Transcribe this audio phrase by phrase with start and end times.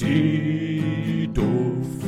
[0.00, 1.98] Die Duftrebellen.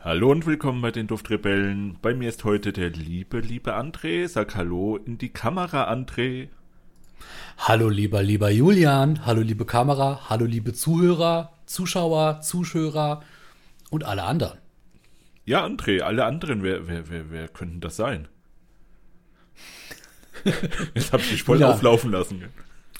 [0.00, 1.98] Hallo und willkommen bei den Duftrebellen.
[2.02, 4.26] Bei mir ist heute der liebe, liebe André.
[4.26, 6.48] Sag Hallo in die Kamera, André.
[7.58, 9.24] Hallo lieber, lieber Julian.
[9.24, 10.28] Hallo liebe Kamera.
[10.30, 13.22] Hallo liebe Zuhörer, Zuschauer, Zuschauer
[13.88, 14.58] und alle anderen.
[15.44, 18.26] Ja, André, alle anderen, wer, wer, wer, wer könnten das sein?
[20.94, 21.70] Jetzt habe ich dich voll Ja.
[21.70, 22.44] auflaufen lassen.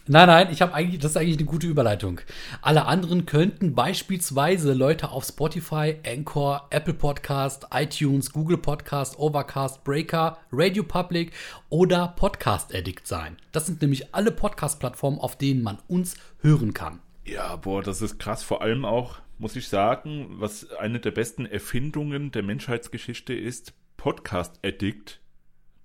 [0.08, 2.20] Nein, nein, ich habe eigentlich, das ist eigentlich eine gute Überleitung.
[2.60, 10.38] Alle anderen könnten beispielsweise Leute auf Spotify, Anchor, Apple Podcast, iTunes, Google Podcast, Overcast, Breaker,
[10.50, 11.30] Radio Public
[11.68, 13.36] oder Podcast Addict sein.
[13.52, 16.98] Das sind nämlich alle Podcast-Plattformen, auf denen man uns hören kann.
[17.24, 18.42] Ja, boah, das ist krass.
[18.42, 24.58] Vor allem auch, muss ich sagen, was eine der besten Erfindungen der Menschheitsgeschichte ist, Podcast
[24.64, 25.20] Addict.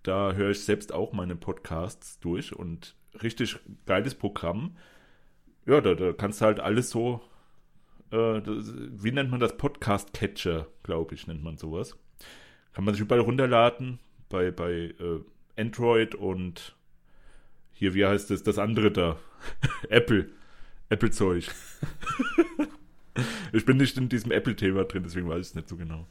[0.08, 4.78] Da höre ich selbst auch meine Podcasts durch und richtig geiles Programm.
[5.66, 7.20] Ja, da, da kannst du halt alles so,
[8.12, 9.58] äh, das, wie nennt man das?
[9.58, 11.98] Podcast Catcher, glaube ich, nennt man sowas.
[12.72, 14.00] Kann man sich überall runterladen,
[14.30, 15.20] bei, bei äh,
[15.58, 16.74] Android und
[17.74, 19.18] hier, wie heißt es, das andere da?
[19.90, 20.30] Apple.
[20.88, 21.52] Apple-Zeug.
[23.52, 26.08] ich bin nicht in diesem Apple-Thema drin, deswegen weiß ich es nicht so genau.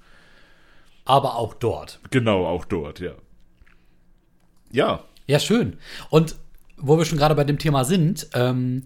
[1.06, 1.98] Aber auch dort.
[2.10, 3.14] Genau, auch dort, ja.
[4.76, 5.78] Ja, Ja, schön.
[6.10, 6.36] Und
[6.76, 8.82] wo wir schon gerade bei dem Thema sind, ähm,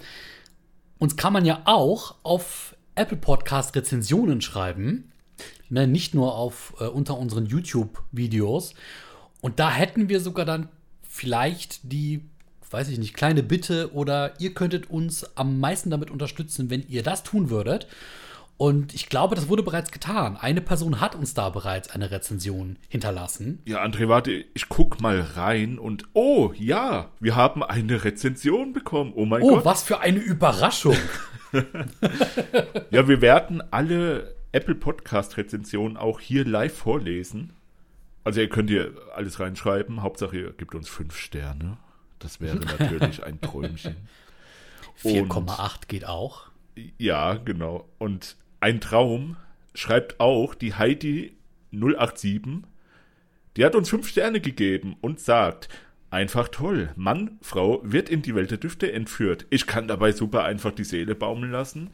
[1.00, 5.10] uns kann man ja auch auf Apple Podcast Rezensionen schreiben.
[5.68, 8.74] Ne, nicht nur auf äh, unter unseren YouTube-Videos.
[9.40, 10.68] Und da hätten wir sogar dann
[11.02, 12.20] vielleicht die,
[12.70, 17.02] weiß ich nicht, kleine Bitte oder ihr könntet uns am meisten damit unterstützen, wenn ihr
[17.02, 17.88] das tun würdet.
[18.60, 20.36] Und ich glaube, das wurde bereits getan.
[20.36, 23.62] Eine Person hat uns da bereits eine Rezension hinterlassen.
[23.64, 29.12] ja, André, warte, ich guck mal rein und oh, ja, wir haben eine Rezension bekommen.
[29.16, 29.64] Oh mein Oh, Gott.
[29.64, 30.94] was für eine Überraschung!
[32.90, 37.54] Ja, wir werden alle Apple Podcast Rezensionen auch hier live vorlesen.
[38.24, 40.02] Also ihr könnt hier alles reinschreiben.
[40.02, 41.78] Hauptsache ihr gebt uns fünf Sterne.
[42.18, 43.96] Das wäre natürlich ein Träumchen.
[45.02, 46.48] Und- 4,8 geht auch.
[46.98, 47.88] Ja, genau.
[47.98, 49.36] Und ein Traum
[49.74, 51.36] schreibt auch die Heidi
[51.72, 52.62] 087.
[53.56, 55.68] Die hat uns fünf Sterne gegeben und sagt,
[56.10, 56.90] einfach toll.
[56.96, 59.46] Mann, Frau wird in die Welt der Düfte entführt.
[59.50, 61.90] Ich kann dabei super einfach die Seele baumeln lassen.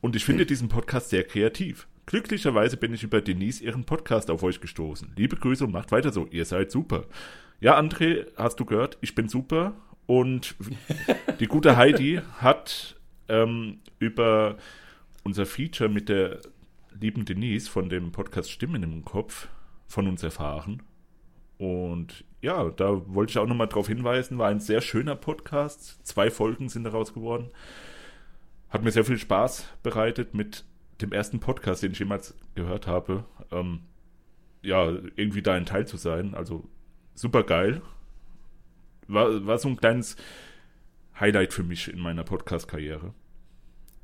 [0.00, 1.88] Und ich finde diesen Podcast sehr kreativ.
[2.06, 5.12] Glücklicherweise bin ich über Denise ihren Podcast auf euch gestoßen.
[5.16, 6.26] Liebe Grüße und macht weiter so.
[6.30, 7.06] Ihr seid super.
[7.60, 8.98] Ja, André, hast du gehört?
[9.00, 9.74] Ich bin super.
[10.06, 10.54] Und
[11.40, 12.94] die gute Heidi hat
[13.28, 14.56] ähm, über
[15.26, 16.38] unser Feature mit der
[16.98, 19.48] lieben Denise von dem Podcast Stimmen im Kopf
[19.88, 20.84] von uns erfahren.
[21.58, 26.06] Und ja, da wollte ich auch nochmal drauf hinweisen, war ein sehr schöner Podcast.
[26.06, 27.50] Zwei Folgen sind daraus geworden.
[28.68, 30.64] Hat mir sehr viel Spaß bereitet mit
[31.00, 33.24] dem ersten Podcast, den ich jemals gehört habe.
[33.50, 33.80] Ähm,
[34.62, 36.36] ja, irgendwie da ein Teil zu sein.
[36.36, 36.68] Also
[37.14, 37.82] super geil.
[39.08, 40.16] War, war so ein kleines
[41.18, 43.12] Highlight für mich in meiner Podcast-Karriere.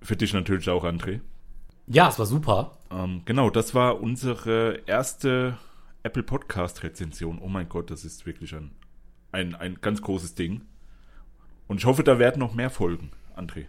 [0.03, 1.21] Für dich natürlich auch, André.
[1.87, 2.79] Ja, es war super.
[2.91, 5.59] Ähm, genau, das war unsere erste
[6.03, 7.39] Apple Podcast-Rezension.
[7.41, 8.73] Oh mein Gott, das ist wirklich ein,
[9.31, 10.63] ein, ein ganz großes Ding.
[11.69, 13.67] Und ich hoffe, da werden noch mehr folgen, André.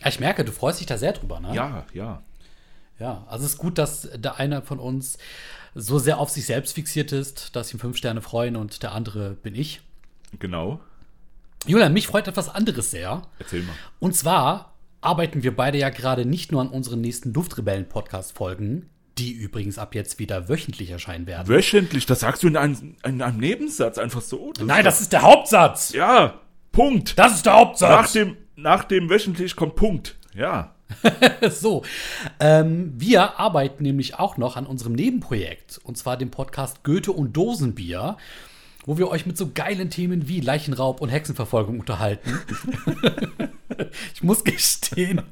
[0.00, 1.54] Ja, Ich merke, du freust dich da sehr drüber, ne?
[1.54, 2.22] Ja, ja.
[2.98, 5.18] Ja, also es ist gut, dass der eine von uns
[5.74, 9.30] so sehr auf sich selbst fixiert ist, dass ihm fünf Sterne freuen und der andere
[9.34, 9.82] bin ich.
[10.38, 10.80] Genau.
[11.66, 13.22] Julian, mich freut etwas anderes sehr.
[13.38, 13.74] Erzähl mal.
[13.98, 19.78] Und zwar arbeiten wir beide ja gerade nicht nur an unseren nächsten Duftrebellen-Podcast-Folgen, die übrigens
[19.78, 21.48] ab jetzt wieder wöchentlich erscheinen werden.
[21.48, 24.52] Wöchentlich, das sagst du in einem, in einem Nebensatz einfach so.
[24.62, 25.92] Nein, das ist der Hauptsatz!
[25.92, 26.40] Ja,
[26.72, 27.18] Punkt.
[27.18, 28.12] Das ist der Nach Hauptsatz!
[28.12, 30.16] dem, nach dem wöchentlich kommt Punkt.
[30.34, 30.72] Ja.
[31.50, 31.82] So,
[32.38, 37.32] ähm, wir arbeiten nämlich auch noch an unserem Nebenprojekt, und zwar dem Podcast Goethe und
[37.36, 38.16] Dosenbier,
[38.86, 42.38] wo wir euch mit so geilen Themen wie Leichenraub und Hexenverfolgung unterhalten.
[44.14, 45.22] ich muss gestehen,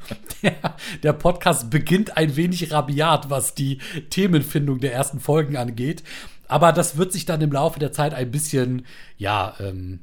[0.43, 3.79] der, der Podcast beginnt ein wenig rabiat, was die
[4.11, 6.03] Themenfindung der ersten Folgen angeht.
[6.49, 8.85] Aber das wird sich dann im Laufe der Zeit ein bisschen,
[9.17, 10.01] ja, ähm,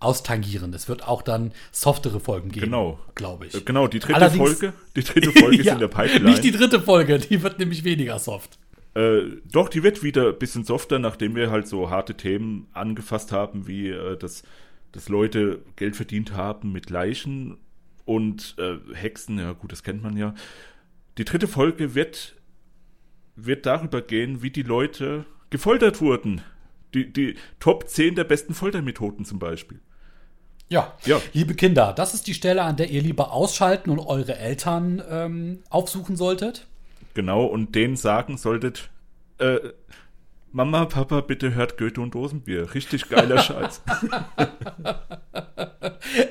[0.00, 0.74] austangieren.
[0.74, 2.98] Es wird auch dann softere Folgen geben, Genau.
[3.14, 3.54] glaube ich.
[3.54, 4.72] Äh, Genau, die dritte Allerdings- Folge.
[4.96, 6.28] Die dritte Folge ist Ja, in der Pipeline.
[6.30, 8.58] Nicht die dritte Folge, die wird nämlich weniger soft.
[8.94, 13.32] Äh, doch, die wird wieder ein bisschen softer, nachdem wir halt so harte Themen angefasst
[13.32, 14.44] haben, wie äh, dass,
[14.92, 17.58] dass Leute Geld verdient haben mit Leichen
[18.04, 19.38] und äh, Hexen.
[19.38, 20.34] Ja, gut, das kennt man ja.
[21.18, 22.36] Die dritte Folge wird,
[23.36, 26.40] wird darüber gehen, wie die Leute gefoltert wurden,
[26.94, 29.80] Die, die Top 10 der besten Foltermethoden zum Beispiel.
[30.68, 30.96] Ja.
[31.04, 31.20] Ja.
[31.32, 35.62] liebe Kinder, das ist die Stelle, an der ihr lieber ausschalten und eure Eltern ähm,
[35.70, 36.66] aufsuchen solltet.
[37.14, 38.90] Genau, und denen sagen solltet,
[39.38, 39.58] äh,
[40.50, 42.74] Mama, Papa, bitte hört Goethe und Dosenbier.
[42.74, 43.82] Richtig geiler Scheiß.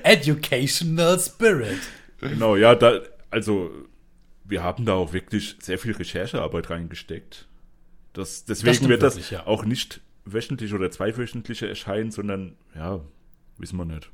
[0.04, 1.80] Educational Spirit.
[2.20, 3.00] genau, ja, da,
[3.32, 3.72] also
[4.46, 7.48] wir haben da auch wirklich sehr viel Recherchearbeit reingesteckt.
[8.14, 9.48] Das, deswegen stimmt wird das wirklich, ja.
[9.48, 13.02] auch nicht wöchentlich oder zweiwöchentlich erscheinen, sondern, ja,
[13.58, 14.10] wissen wir nicht.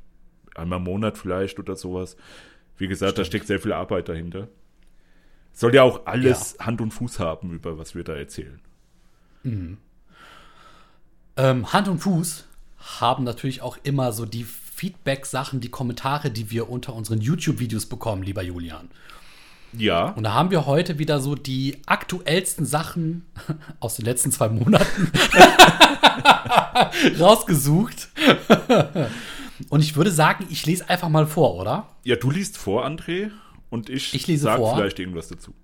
[0.54, 2.16] Einmal im Monat vielleicht oder sowas.
[2.76, 4.48] Wie gesagt, da steckt sehr viel Arbeit dahinter.
[5.60, 8.58] Soll ja auch alles Hand und Fuß haben, über was wir da erzählen.
[11.36, 12.46] Ähm, Hand und Fuß
[12.78, 18.22] haben natürlich auch immer so die Feedback-Sachen, die Kommentare, die wir unter unseren YouTube-Videos bekommen,
[18.22, 18.88] lieber Julian.
[19.74, 23.26] Ja, Und da haben wir heute wieder so die aktuellsten Sachen
[23.80, 25.12] aus den letzten zwei Monaten
[27.20, 28.08] rausgesucht.
[29.68, 31.86] Und ich würde sagen, ich lese einfach mal vor, oder?
[32.02, 33.30] ja, du liest vor, André,
[33.70, 34.76] und ich, Ich lese sag vor.
[34.76, 35.54] vielleicht irgendwas dazu.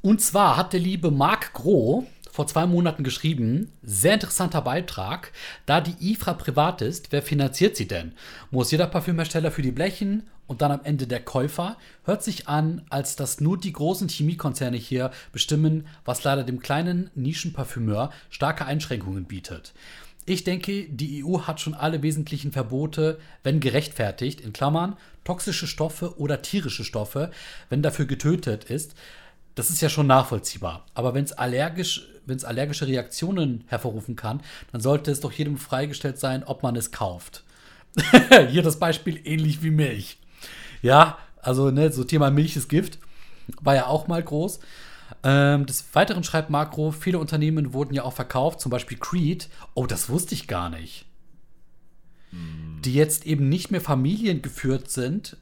[0.00, 5.32] Und zwar hat der liebe Marc Groh vor zwei Monaten geschrieben, sehr interessanter Beitrag,
[5.66, 8.12] da die IFRA privat ist, wer finanziert sie denn?
[8.50, 11.76] Muss jeder Parfümhersteller für die Blechen und dann am Ende der Käufer?
[12.04, 17.10] Hört sich an, als dass nur die großen Chemiekonzerne hier bestimmen, was leider dem kleinen
[17.14, 19.74] Nischenparfümeur starke Einschränkungen bietet.
[20.24, 26.18] Ich denke, die EU hat schon alle wesentlichen Verbote, wenn gerechtfertigt, in Klammern, toxische Stoffe
[26.18, 27.30] oder tierische Stoffe,
[27.68, 28.94] wenn dafür getötet ist.
[29.54, 30.86] Das ist ja schon nachvollziehbar.
[30.94, 34.42] Aber wenn es allergisch, wenn es allergische Reaktionen hervorrufen kann,
[34.72, 37.44] dann sollte es doch jedem freigestellt sein, ob man es kauft.
[38.48, 40.18] Hier das Beispiel ähnlich wie Milch.
[40.80, 42.98] Ja, also ne, so Thema Milch ist Gift
[43.60, 44.60] war ja auch mal groß.
[45.24, 49.48] Ähm, des Weiteren schreibt Makro, viele Unternehmen wurden ja auch verkauft, zum Beispiel Creed.
[49.74, 51.06] Oh, das wusste ich gar nicht.
[52.84, 55.36] Die jetzt eben nicht mehr familiengeführt sind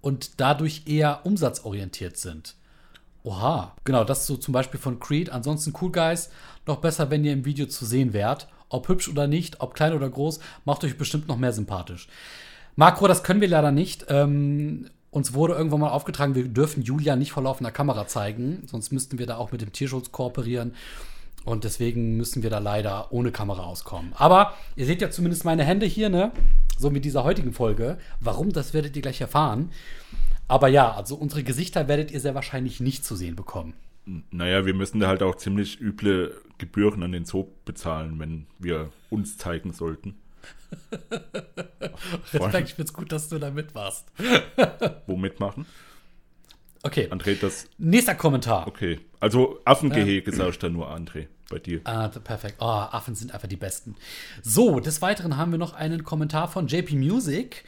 [0.00, 2.54] und dadurch eher umsatzorientiert sind.
[3.22, 5.30] Oha, genau, das ist so zum Beispiel von Creed.
[5.30, 6.30] Ansonsten Cool Guys,
[6.66, 8.48] noch besser, wenn ihr im Video zu sehen wärt.
[8.70, 12.08] Ob hübsch oder nicht, ob klein oder groß, macht euch bestimmt noch mehr sympathisch.
[12.76, 14.06] Makro, das können wir leider nicht.
[14.08, 18.92] Ähm, uns wurde irgendwann mal aufgetragen, wir dürfen Julia nicht vor laufender Kamera zeigen, sonst
[18.92, 20.74] müssten wir da auch mit dem Tierschutz kooperieren.
[21.44, 24.12] Und deswegen müssen wir da leider ohne Kamera auskommen.
[24.14, 26.32] Aber ihr seht ja zumindest meine Hände hier, ne?
[26.78, 27.98] So mit dieser heutigen Folge.
[28.20, 29.70] Warum, das werdet ihr gleich erfahren.
[30.48, 33.74] Aber ja, also unsere Gesichter werdet ihr sehr wahrscheinlich nicht zu sehen bekommen.
[34.30, 38.90] Naja, wir müssen da halt auch ziemlich üble Gebühren an den Zoo bezahlen, wenn wir
[39.08, 40.16] uns zeigen sollten.
[42.32, 44.08] Respekt, ich find's gut, dass du da mit warst.
[45.06, 45.66] Womit machen?
[46.82, 47.68] Okay, André, das.
[47.78, 48.66] nächster Kommentar.
[48.66, 49.00] Okay.
[49.20, 51.80] Also Affengehege sagst da nur André bei dir.
[51.84, 52.56] Ah, perfekt.
[52.60, 53.96] Oh, Affen sind einfach die besten.
[54.42, 57.64] So, des Weiteren haben wir noch einen Kommentar von JP Music.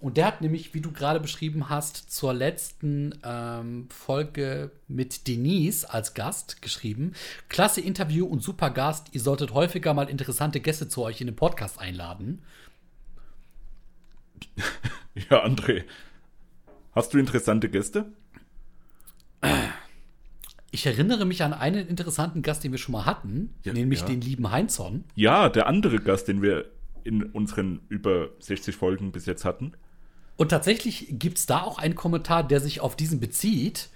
[0.00, 5.84] Und der hat nämlich, wie du gerade beschrieben hast, zur letzten ähm, Folge mit Denise
[5.84, 7.12] als Gast geschrieben.
[7.48, 9.08] Klasse Interview und super Gast.
[9.12, 12.42] Ihr solltet häufiger mal interessante Gäste zu euch in den Podcast einladen.
[15.30, 15.84] Ja, André.
[16.92, 18.06] Hast du interessante Gäste?
[20.74, 24.06] Ich erinnere mich an einen interessanten Gast, den wir schon mal hatten, Ja, nämlich ja.
[24.06, 25.04] den lieben Heinzon.
[25.14, 26.64] Ja, der andere Gast, den wir
[27.04, 29.72] in unseren über 60 Folgen bis jetzt hatten.
[30.36, 33.88] Und tatsächlich gibt es da auch einen Kommentar, der sich auf diesen bezieht.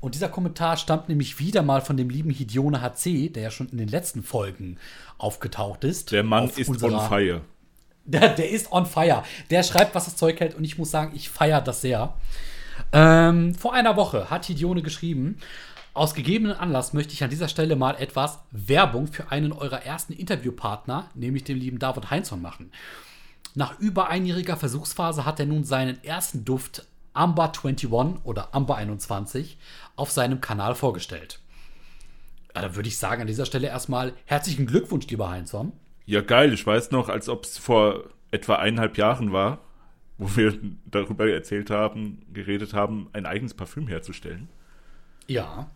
[0.00, 3.68] Und dieser Kommentar stammt nämlich wieder mal von dem lieben Hidione HC, der ja schon
[3.70, 4.76] in den letzten Folgen
[5.18, 6.12] aufgetaucht ist.
[6.12, 7.40] Der Mann ist unserer- on fire.
[8.04, 9.24] Der, der ist on fire.
[9.50, 10.54] Der schreibt, was das Zeug hält.
[10.54, 12.14] Und ich muss sagen, ich feiere das sehr.
[12.92, 15.36] Ähm, vor einer Woche hat Hidione geschrieben,
[15.94, 20.12] aus gegebenen Anlass möchte ich an dieser Stelle mal etwas Werbung für einen eurer ersten
[20.12, 22.72] Interviewpartner, nämlich dem lieben David Heinzson, machen.
[23.54, 27.90] Nach über einjähriger Versuchsphase hat er nun seinen ersten Duft Amber 21
[28.24, 29.58] oder Amber 21
[29.96, 31.40] auf seinem Kanal vorgestellt.
[32.54, 35.72] Ja, da würde ich sagen, an dieser Stelle erstmal herzlichen Glückwunsch, lieber Heinzson.
[36.06, 36.52] Ja, geil.
[36.52, 39.58] Ich weiß noch, als ob es vor etwa eineinhalb Jahren war,
[40.18, 44.48] wo wir darüber erzählt haben, geredet haben, ein eigenes Parfüm herzustellen.
[45.26, 45.70] Ja.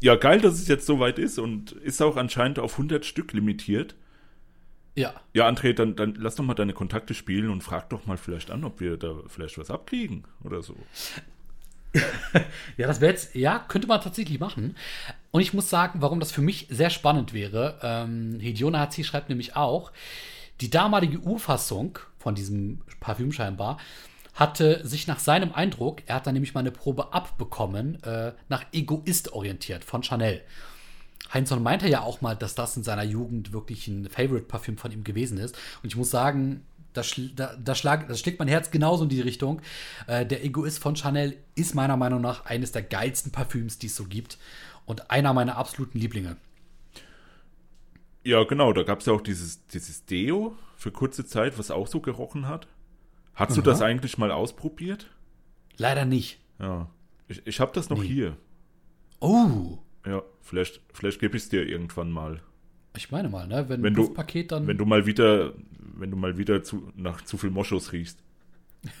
[0.00, 3.94] Ja, geil, dass es jetzt soweit ist und ist auch anscheinend auf 100 Stück limitiert.
[4.94, 5.14] Ja.
[5.34, 8.50] Ja, André, dann, dann lass doch mal deine Kontakte spielen und frag doch mal vielleicht
[8.50, 10.76] an, ob wir da vielleicht was abkriegen oder so.
[12.76, 14.76] Ja, das wäre jetzt, ja, könnte man tatsächlich machen.
[15.30, 17.78] Und ich muss sagen, warum das für mich sehr spannend wäre.
[17.82, 19.92] Ähm, Hidione HC schreibt nämlich auch,
[20.60, 23.78] die damalige Urfassung von diesem Parfüm scheinbar
[24.36, 28.64] hatte sich nach seinem Eindruck, er hat dann nämlich mal eine Probe abbekommen, äh, nach
[28.72, 30.42] Egoist orientiert von Chanel.
[31.32, 35.02] Heinzson meinte ja auch mal, dass das in seiner Jugend wirklich ein Favorite-Parfüm von ihm
[35.02, 35.56] gewesen ist.
[35.82, 36.64] Und ich muss sagen,
[37.02, 39.60] schl da, das, schlag, das schlägt mein Herz genauso in die Richtung.
[40.06, 43.96] Äh, der Egoist von Chanel ist meiner Meinung nach eines der geilsten Parfüms, die es
[43.96, 44.38] so gibt.
[44.84, 46.36] Und einer meiner absoluten Lieblinge.
[48.22, 51.86] Ja, genau, da gab es ja auch dieses, dieses Deo für kurze Zeit, was auch
[51.86, 52.68] so gerochen hat.
[53.36, 53.54] Hast Aha.
[53.56, 55.06] du das eigentlich mal ausprobiert?
[55.76, 56.40] Leider nicht.
[56.58, 56.88] Ja.
[57.28, 58.06] Ich, ich habe das noch Nee.
[58.08, 58.36] hier.
[59.20, 62.40] Oh, Ja, vielleicht, vielleicht gebe ich es dir irgendwann mal.
[62.96, 63.68] ich meine mal, ne?
[63.68, 64.66] Wenn, Wenn du- Duftpaket dann.
[64.66, 65.52] Wenn du mal wieder,
[65.96, 68.18] wenn du mal wieder zu, nach zu viel Moschus riechst.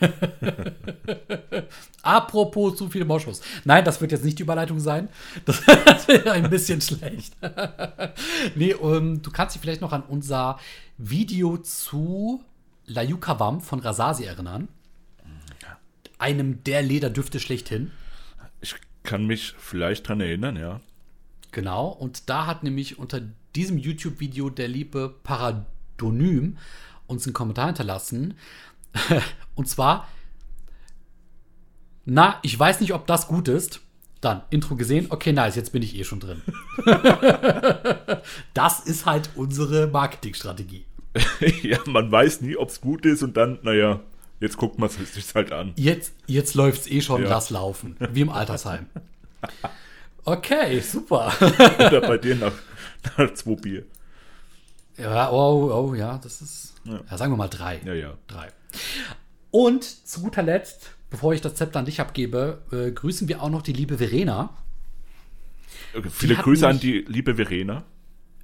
[2.02, 3.40] Apropos zu viele Moschus.
[3.64, 5.08] Nein, das wird jetzt nicht die Überleitung sein.
[5.44, 7.36] Das, das wäre ein bisschen schlecht.
[8.54, 10.58] nee, ähm, du kannst dich vielleicht noch an unser
[10.98, 12.42] Video zu
[12.86, 14.68] La Yukavam von Rasasi erinnern.
[16.18, 17.90] Einem der Lederdüfte schlechthin.
[18.60, 20.80] Ich kann mich vielleicht dran erinnern, ja.
[21.50, 21.88] Genau.
[21.88, 23.20] Und da hat nämlich unter
[23.54, 26.58] diesem YouTube-Video der liebe Paradonym
[27.06, 28.34] uns einen Kommentar hinterlassen.
[29.54, 30.08] Und zwar,
[32.04, 33.80] na, ich weiß nicht, ob das gut ist.
[34.20, 36.42] Dann, Intro gesehen, okay, nice, jetzt bin ich eh schon drin.
[38.54, 40.84] das ist halt unsere Marketingstrategie.
[41.62, 44.00] ja, man weiß nie, ob es gut ist und dann, naja,
[44.40, 45.72] jetzt guckt man es sich halt an.
[45.76, 47.28] Jetzt, jetzt läuft es eh schon, Ja.
[47.30, 47.96] lass laufen.
[48.12, 48.86] Wie im Altersheim.
[50.28, 51.32] Okay, super.
[51.78, 52.52] Oder bei dir nach,
[53.16, 53.84] nach zwei Bier.
[54.96, 56.74] Ja, oh, oh, ja, das ist.
[56.84, 57.00] Ja.
[57.08, 57.80] Ja, sagen wir mal drei.
[57.84, 58.14] Ja, ja.
[58.26, 58.48] Drei.
[59.52, 63.50] Und zu guter Letzt, bevor ich das Zepter an dich abgebe, äh, grüßen wir auch
[63.50, 64.50] noch die liebe Verena.
[65.96, 67.84] Okay, Viele hat Grüße an die liebe Verena.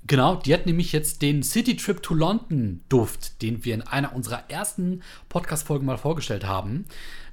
[0.07, 4.15] Genau, die hat nämlich jetzt den City Trip to London Duft, den wir in einer
[4.15, 6.87] unserer ersten Podcast-Folgen mal vorgestellt haben.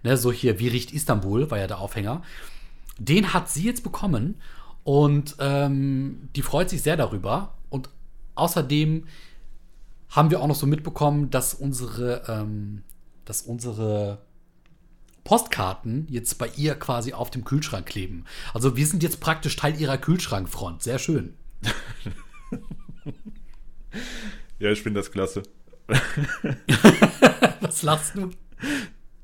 [0.03, 2.21] Ne, so hier, wie riecht Istanbul, war ja der Aufhänger.
[2.99, 4.35] Den hat sie jetzt bekommen
[4.83, 7.55] und ähm, die freut sich sehr darüber.
[7.69, 7.89] Und
[8.35, 9.05] außerdem
[10.09, 12.83] haben wir auch noch so mitbekommen, dass unsere, ähm,
[13.25, 14.19] dass unsere
[15.23, 18.25] Postkarten jetzt bei ihr quasi auf dem Kühlschrank kleben.
[18.53, 20.83] Also wir sind jetzt praktisch Teil ihrer Kühlschrankfront.
[20.83, 21.33] Sehr schön.
[24.59, 25.43] Ja, ich finde das klasse.
[27.61, 28.29] Was lachst du?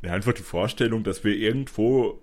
[0.01, 2.22] Ja, einfach die Vorstellung, dass wir irgendwo,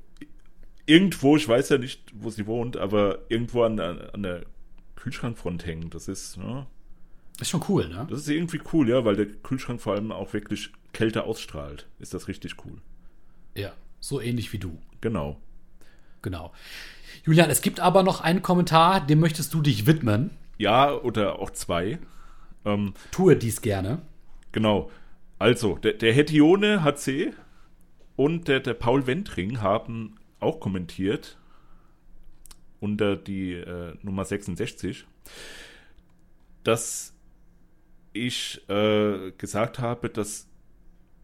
[0.87, 4.43] irgendwo, ich weiß ja nicht, wo sie wohnt, aber irgendwo an, der- an der
[4.97, 5.91] Kühlschrankfront hängen.
[5.91, 6.67] Das ist, ja,
[7.41, 8.07] Ist schon cool, ne?
[8.09, 11.87] das ist irgendwie cool, ja, weil der Kühlschrank vor allem auch wirklich Kälte ausstrahlt.
[11.99, 12.79] Ist das richtig cool.
[13.55, 14.79] Ja, so ähnlich wie du.
[15.01, 15.41] Genau.
[16.23, 16.53] Genau.
[17.25, 20.31] Julian, es gibt aber noch einen Kommentar, dem möchtest du dich widmen.
[20.63, 21.99] Ja, oder auch zwei.
[22.65, 24.01] Ähm, Tue dies gerne.
[24.53, 24.93] Genau.
[25.41, 27.33] Also, der, der Hetione HC
[28.15, 31.37] und der, der Paul Wentring haben auch kommentiert
[32.79, 35.05] unter die äh, Nummer 66,
[36.63, 37.13] dass
[38.13, 40.47] ich äh, gesagt habe, dass,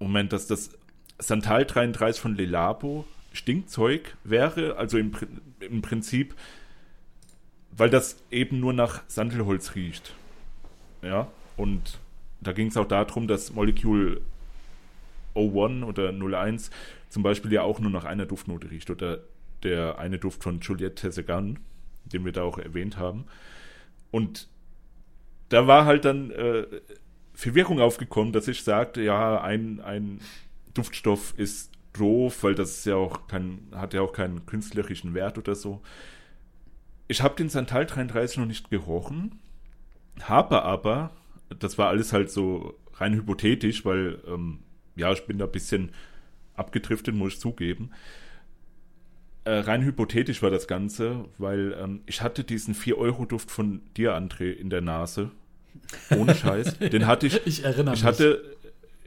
[0.00, 0.76] Moment, dass das
[1.21, 5.12] Santal 33 von Lelabo Stinkzeug wäre, also im,
[5.61, 6.35] im Prinzip,
[7.71, 10.15] weil das eben nur nach Sandelholz riecht.
[11.03, 11.99] Ja, und
[12.41, 14.21] da ging es auch darum, dass Molecule
[15.35, 16.71] 01 oder 01
[17.09, 19.21] zum Beispiel ja auch nur nach einer Duftnote riecht oder
[19.63, 21.59] der eine Duft von Juliette Tessegan,
[22.05, 23.25] den wir da auch erwähnt haben.
[24.11, 24.49] Und
[25.49, 26.67] da war halt dann äh,
[27.35, 30.21] Verwirrung aufgekommen, dass ich sagte, ja, ein, ein
[30.75, 35.39] Duftstoff ist doof, weil das ist ja auch kein, hat ja auch keinen künstlerischen Wert
[35.39, 35.81] oder so.
[37.09, 39.38] Ich habe den Santal 33 noch nicht gerochen,
[40.23, 41.11] habe aber,
[41.59, 44.61] das war alles halt so rein hypothetisch, weil, ähm,
[44.97, 45.93] ja, ich bin da ein bisschen
[46.55, 47.91] abgedriftet, muss ich zugeben.
[49.45, 54.50] Äh, rein hypothetisch war das Ganze, weil ähm, ich hatte diesen 4-Euro-Duft von dir, André,
[54.50, 55.31] in der Nase.
[56.11, 56.79] Ohne Scheiß.
[56.93, 58.07] Den hatte ich, Ich erinnere ich mich.
[58.07, 58.59] hatte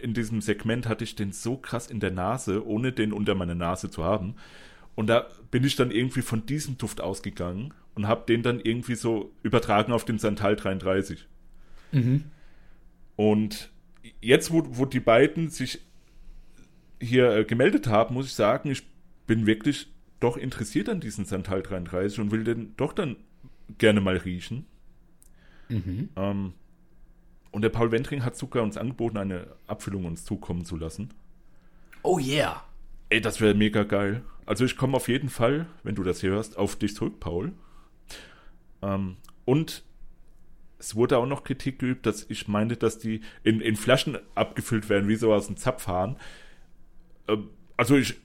[0.02, 3.54] in diesem Segment hatte ich den so krass in der Nase, ohne den unter meiner
[3.54, 4.36] Nase zu haben.
[4.96, 8.96] Und da bin ich dann irgendwie von diesem Duft ausgegangen und habe den dann irgendwie
[8.96, 11.28] so übertragen auf den Santal 33.
[11.92, 12.26] Mhm.
[13.16, 13.72] Und
[14.22, 15.82] jetzt, wo, wo die beiden sich
[17.00, 18.84] hier äh, gemeldet haben, muss ich sagen, ich
[19.28, 19.88] bin wirklich
[20.20, 23.18] doch interessiert an diesen Santal 33 und will den doch dann
[23.78, 24.66] gerne mal riechen.
[25.70, 26.10] Mhm.
[26.16, 26.54] Ähm,
[27.52, 31.14] und der Paul Wentring hat sogar uns angeboten, eine Abfüllung uns zukommen zu lassen.
[32.04, 32.64] Oh yeah.
[33.10, 34.24] Ey, das wäre mega geil.
[34.46, 37.52] Also ich komme auf jeden Fall, wenn du das hörst, auf dich zurück, Paul.
[38.82, 39.84] Ähm, und
[40.80, 44.90] es wurde auch noch Kritik geübt, dass ich meinte, dass die in, in Flaschen abgefüllt
[44.90, 46.18] werden, wie so aus dem Zapfhahn.
[47.28, 48.16] Ähm, also ich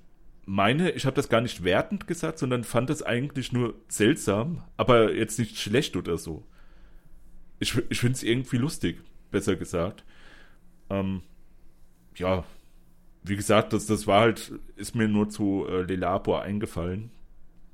[0.46, 5.12] meine, ich habe das gar nicht wertend gesagt, sondern fand es eigentlich nur seltsam, aber
[5.12, 6.46] jetzt nicht schlecht oder so.
[7.58, 10.04] Ich, ich finde es irgendwie lustig, besser gesagt.
[10.88, 11.22] Ähm,
[12.14, 12.44] ja,
[13.22, 17.10] wie gesagt, das, das war halt, ist mir nur zu äh, Lelabor eingefallen,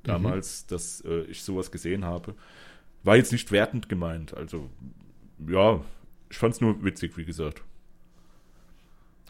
[0.02, 0.68] damals, mhm.
[0.70, 2.34] dass äh, ich sowas gesehen habe.
[3.04, 4.70] War jetzt nicht wertend gemeint, also
[5.48, 5.80] ja,
[6.30, 7.62] ich fand es nur witzig, wie gesagt.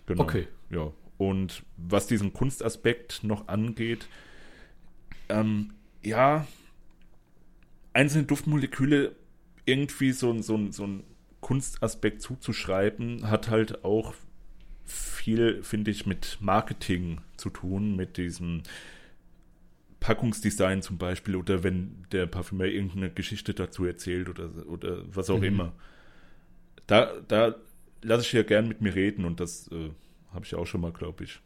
[0.07, 0.23] Genau.
[0.23, 0.49] Okay.
[0.71, 0.93] Ja.
[1.19, 4.09] Und was diesen Kunstaspekt noch angeht,
[5.29, 6.47] ähm, ja,
[7.93, 9.15] einzelne Duftmoleküle
[9.65, 11.05] irgendwie so, so, so einen
[11.41, 14.15] Kunstaspekt zuzuschreiben, hat halt auch
[14.85, 18.63] viel, finde ich, mit Marketing zu tun, mit diesem
[20.03, 25.39] Packungsdesign zum Beispiel oder wenn der Parfümeur irgendeine Geschichte dazu erzählt oder, oder was auch
[25.39, 25.45] mhm.
[25.45, 25.73] immer.
[26.89, 27.55] Da, da
[28.03, 29.91] lasse ich ja gern mit mir reden und das äh,
[30.35, 31.41] habe ich auch schon mal, glaube ich,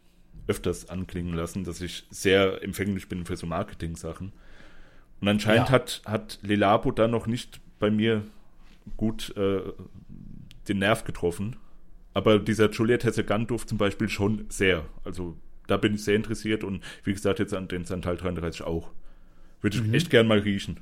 [0.47, 4.33] öfters anklingen lassen, dass ich sehr empfänglich bin für so Marketing-Sachen.
[5.21, 5.73] Und anscheinend ja.
[5.73, 8.23] hat, hat Lelabo da noch nicht bei mir
[8.97, 9.61] gut äh,
[10.69, 11.57] den Nerv getroffen.
[12.15, 14.87] Aber dieser Juliette Hesse-Gandorf zum Beispiel schon sehr.
[15.05, 15.37] Also
[15.67, 18.91] da bin ich sehr interessiert und wie gesagt, jetzt an den Santal 33 auch.
[19.61, 19.95] Würde ich mhm.
[19.95, 20.79] echt gern mal riechen.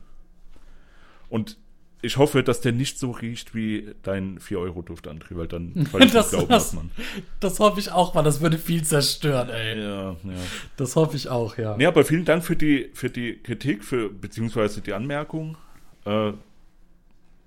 [1.29, 1.57] Und
[2.05, 6.31] ich hoffe, dass der nicht so riecht wie dein 4-Euro-Duft, André, weil dann ich das,
[6.31, 6.91] glauben, das, man.
[7.41, 9.81] das hoffe ich auch, weil das würde viel zerstören, ey.
[9.81, 10.17] Ja, ja.
[10.77, 11.79] Das hoffe ich auch, ja.
[11.79, 15.57] Ja, aber vielen Dank für die, für die Kritik, für, beziehungsweise die Anmerkung.
[16.05, 16.33] Äh,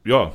[0.06, 0.34] ja,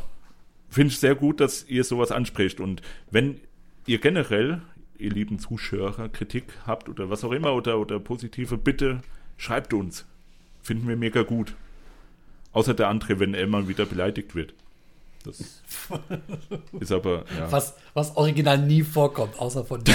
[0.71, 2.61] finde ich sehr gut, dass ihr sowas anspricht.
[2.61, 2.81] Und
[3.11, 3.41] wenn
[3.87, 4.63] ihr generell,
[4.99, 9.03] ihr lieben Zuschauer, Kritik habt oder was auch immer oder, oder positive, bitte
[9.37, 10.05] schreibt uns.
[10.63, 11.55] Finden wir mega gut.
[12.53, 14.55] Außer der andere, wenn er mal wieder beleidigt wird.
[15.25, 15.41] Das
[16.81, 17.51] ist aber, ja.
[17.51, 19.95] Was, was original nie vorkommt, außer von dir.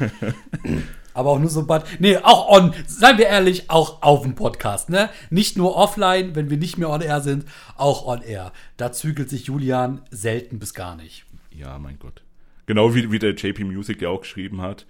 [1.14, 1.86] aber auch nur so bad.
[2.00, 5.10] Nee, auch on, seien wir ehrlich, auch auf dem Podcast, ne?
[5.30, 7.46] Nicht nur offline, wenn wir nicht mehr on air sind,
[7.76, 8.52] auch on air.
[8.76, 11.24] Da zügelt sich Julian selten bis gar nicht.
[11.50, 12.22] Ja, mein Gott.
[12.66, 14.86] Genau wie, wie der JP Music ja auch geschrieben hat.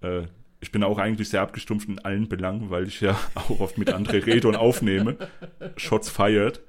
[0.00, 0.22] Äh,
[0.60, 3.92] ich bin auch eigentlich sehr abgestumpft in allen Belangen, weil ich ja auch oft mit
[3.92, 5.16] André rede und aufnehme.
[5.76, 6.60] Shots fired.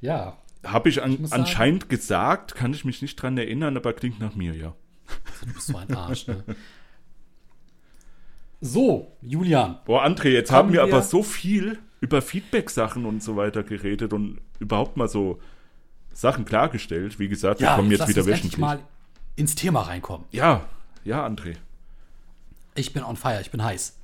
[0.00, 0.38] Ja.
[0.64, 4.20] Habe ich, an, ich anscheinend sagen, gesagt, kann ich mich nicht dran erinnern, aber klingt
[4.20, 4.74] nach mir, ja.
[5.40, 6.44] Du bist so ein Arsch, ne?
[8.60, 9.78] So, Julian.
[9.84, 14.12] Boah, André, jetzt haben wir, wir aber so viel über Feedback-Sachen und so weiter geredet
[14.12, 15.40] und überhaupt mal so
[16.12, 17.18] Sachen klargestellt.
[17.18, 18.58] Wie gesagt, wir kommen jetzt wieder wöchentlich.
[18.58, 18.80] mal
[19.38, 20.26] ins Thema reinkommen.
[20.32, 20.64] Ja,
[21.04, 21.56] ja, André.
[22.74, 23.96] Ich bin on fire, ich bin heiß.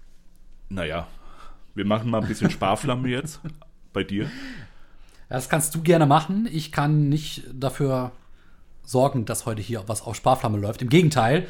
[0.69, 1.09] Naja,
[1.75, 3.41] wir machen mal ein bisschen Sparflamme jetzt
[3.93, 4.31] bei dir.
[5.29, 6.49] Das kannst du gerne machen.
[6.51, 8.13] Ich kann nicht dafür
[8.85, 10.83] sorgen, dass heute hier was auf Sparflamme läuft.
[10.83, 11.49] Im Gegenteil,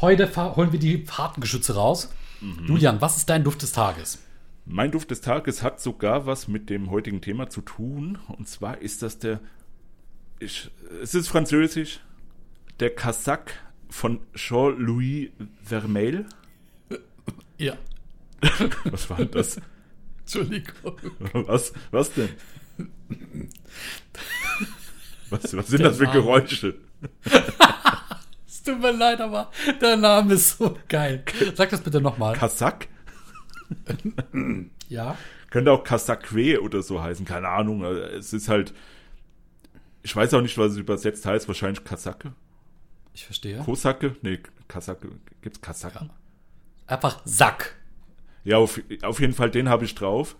[0.00, 2.12] heute holen wir die harten Geschütze raus.
[2.40, 2.66] Mhm.
[2.66, 4.18] Julian, was ist dein Duft des Tages?
[4.66, 8.18] Mein Duft des Tages hat sogar was mit dem heutigen Thema zu tun.
[8.28, 9.40] Und zwar ist das der.
[10.40, 10.70] Ich,
[11.02, 12.00] es ist französisch.
[12.80, 13.54] Der Casac
[13.88, 15.30] von Jean-Louis
[15.62, 16.26] Vermeil.
[17.56, 17.76] Ja.
[18.84, 19.60] Was war das?
[20.20, 20.96] Entschuldigung.
[21.32, 22.28] Was, was denn?
[25.30, 26.20] Was, was sind der das für Name.
[26.20, 26.74] Geräusche?
[28.46, 31.24] es tut mir leid, aber der Name ist so geil.
[31.54, 32.36] Sag das bitte nochmal.
[32.36, 32.88] Kasak?
[34.88, 35.16] ja.
[35.50, 37.82] Könnte auch Kasakwe oder so heißen, keine Ahnung.
[37.82, 38.74] Es ist halt.
[40.02, 41.48] Ich weiß auch nicht, was es übersetzt heißt.
[41.48, 42.34] Wahrscheinlich Kasake.
[43.18, 43.58] Ich verstehe.
[43.58, 44.14] Kosake?
[44.22, 45.08] Nee, Kasake.
[45.42, 46.04] Gibt's Kasake?
[46.04, 46.10] Ja.
[46.86, 47.74] Einfach Sack.
[48.44, 50.36] Ja, auf, auf jeden Fall, den habe ich drauf.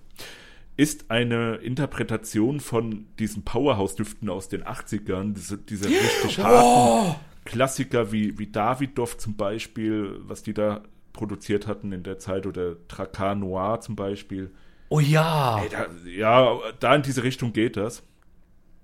[0.76, 7.16] Ist eine Interpretation von diesen Powerhouse-Düften aus den 80ern, diese, diese richtig harten oh.
[7.44, 12.76] Klassiker wie, wie Davidoff zum Beispiel, was die da produziert hatten in der Zeit, oder
[12.86, 14.52] Tracar Noir zum Beispiel.
[14.88, 15.60] Oh ja.
[15.60, 18.04] Ey, da, ja, da in diese Richtung geht das.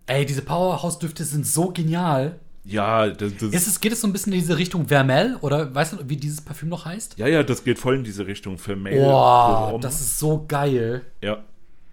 [0.07, 2.40] Ey, diese Powerhouse-Düfte sind so genial.
[2.64, 5.74] Ja, das, das ist es, geht es so ein bisschen in diese Richtung Vermel oder
[5.74, 7.18] weißt du, wie dieses Parfüm noch heißt?
[7.18, 9.00] Ja, ja, das geht voll in diese Richtung Vermel.
[9.00, 11.03] Boah, das ist so geil.
[11.20, 11.44] Ja.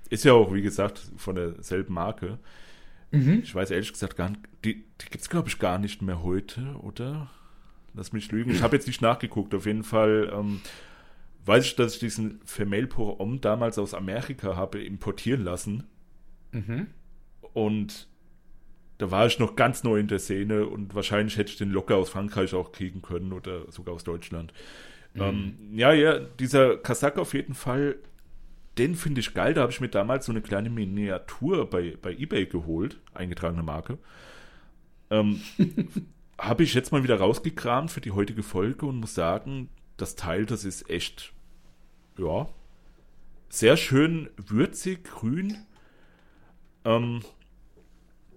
[0.10, 2.38] Ist ja auch, wie gesagt, von derselben Marke.
[3.12, 3.42] Mhm.
[3.44, 6.24] Ich weiß ehrlich gesagt gar nicht, die, die gibt es, glaube ich, gar nicht mehr
[6.24, 7.30] heute, oder?
[7.94, 8.52] Lass mich lügen.
[8.52, 9.54] Ich habe jetzt nicht nachgeguckt.
[9.54, 10.62] Auf jeden Fall ähm,
[11.46, 15.84] weiß ich, dass ich diesen Vermel Pour Homme damals aus Amerika habe importieren lassen.
[16.52, 16.88] Mhm.
[17.54, 18.08] Und
[19.02, 21.96] da war ich noch ganz neu in der Szene und wahrscheinlich hätte ich den locker
[21.96, 24.54] aus Frankreich auch kriegen können oder sogar aus Deutschland.
[25.16, 25.22] Mhm.
[25.22, 27.96] Ähm, ja, ja, dieser Kasak auf jeden Fall,
[28.78, 29.56] den finde ich geil.
[29.56, 33.98] Da habe ich mir damals so eine kleine Miniatur bei, bei eBay geholt, eingetragene Marke.
[35.10, 35.42] Ähm,
[36.38, 40.46] habe ich jetzt mal wieder rausgekramt für die heutige Folge und muss sagen, das Teil,
[40.46, 41.34] das ist echt
[42.20, 42.48] ja,
[43.50, 45.58] sehr schön würzig, grün.
[46.86, 47.22] Ähm,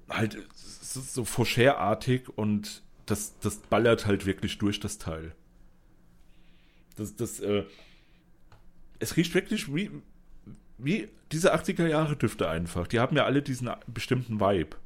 [0.09, 5.33] halt so, Faucher-artig und das, das ballert halt wirklich durch das Teil.
[6.97, 7.64] Das, das, äh,
[8.99, 9.90] es riecht wirklich wie,
[10.79, 12.87] wie diese 80er Jahre Düfte einfach.
[12.87, 14.77] Die haben ja alle diesen bestimmten Vibe,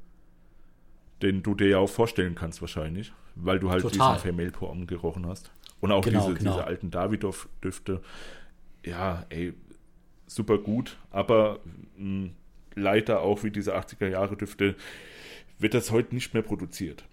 [1.23, 4.15] den du dir ja auch vorstellen kannst wahrscheinlich, weil du halt Total.
[4.15, 5.51] diesen Vermehlporn gerochen hast.
[5.81, 6.53] Und auch Genau, diese, genau.
[6.55, 8.01] diese alten Davidoff-Düfte.
[8.85, 9.53] Ja, ey,
[10.27, 11.61] super gut, aber
[11.97, 12.31] mh,
[12.79, 14.75] leider auch wie diese 80er Jahre Düfte
[15.59, 17.05] wird das heute nicht mehr produziert.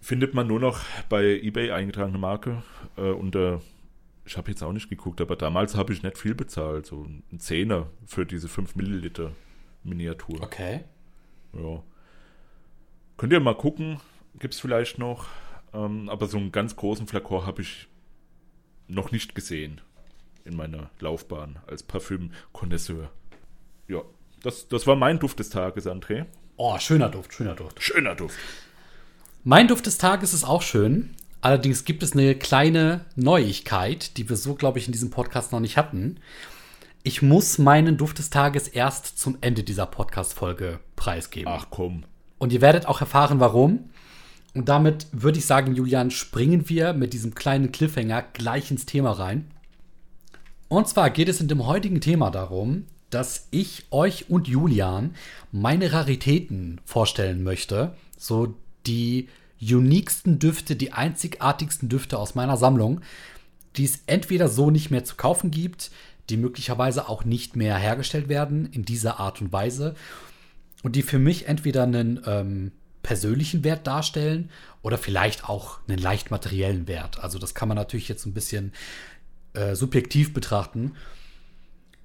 [0.00, 2.62] Findet man nur noch bei eBay eingetragene Marke
[2.96, 3.60] äh, unter
[4.26, 7.38] ich habe jetzt auch nicht geguckt, aber damals habe ich nicht viel bezahlt, so ein
[7.38, 9.32] Zehner für diese 5 Milliliter
[9.82, 10.42] Miniatur.
[10.42, 10.84] Okay.
[11.52, 11.82] Ja.
[13.16, 14.00] Könnt ihr mal gucken,
[14.38, 15.26] gibt es vielleicht noch,
[15.72, 17.88] ähm, aber so einen ganz großen Flakon habe ich
[18.88, 19.80] noch nicht gesehen
[20.44, 23.10] in meiner Laufbahn als Parfüm-Connoisseur.
[23.88, 24.02] Ja,
[24.42, 26.26] das, das war mein Duft des Tages, André.
[26.56, 27.82] Oh, schöner Duft, schöner Duft.
[27.82, 28.38] Schöner Duft.
[29.42, 31.14] Mein Duft des Tages ist auch schön.
[31.40, 35.60] Allerdings gibt es eine kleine Neuigkeit, die wir so, glaube ich, in diesem Podcast noch
[35.60, 36.18] nicht hatten.
[37.02, 41.52] Ich muss meinen Duft des Tages erst zum Ende dieser Podcast-Folge preisgeben.
[41.54, 42.04] Ach komm.
[42.38, 43.90] Und ihr werdet auch erfahren, warum.
[44.54, 49.10] Und damit würde ich sagen, Julian, springen wir mit diesem kleinen Cliffhanger gleich ins Thema
[49.12, 49.50] rein.
[50.68, 55.14] Und zwar geht es in dem heutigen Thema darum, dass ich euch und Julian
[55.52, 57.94] meine Raritäten vorstellen möchte.
[58.18, 58.54] So
[58.86, 59.28] die
[59.60, 63.02] uniquesten Düfte, die einzigartigsten Düfte aus meiner Sammlung,
[63.76, 65.92] die es entweder so nicht mehr zu kaufen gibt,
[66.28, 69.94] die möglicherweise auch nicht mehr hergestellt werden in dieser Art und Weise
[70.82, 72.72] und die für mich entweder einen ähm,
[73.02, 74.50] persönlichen Wert darstellen
[74.82, 77.20] oder vielleicht auch einen leicht materiellen Wert.
[77.20, 78.72] Also das kann man natürlich jetzt ein bisschen
[79.52, 80.96] äh, subjektiv betrachten.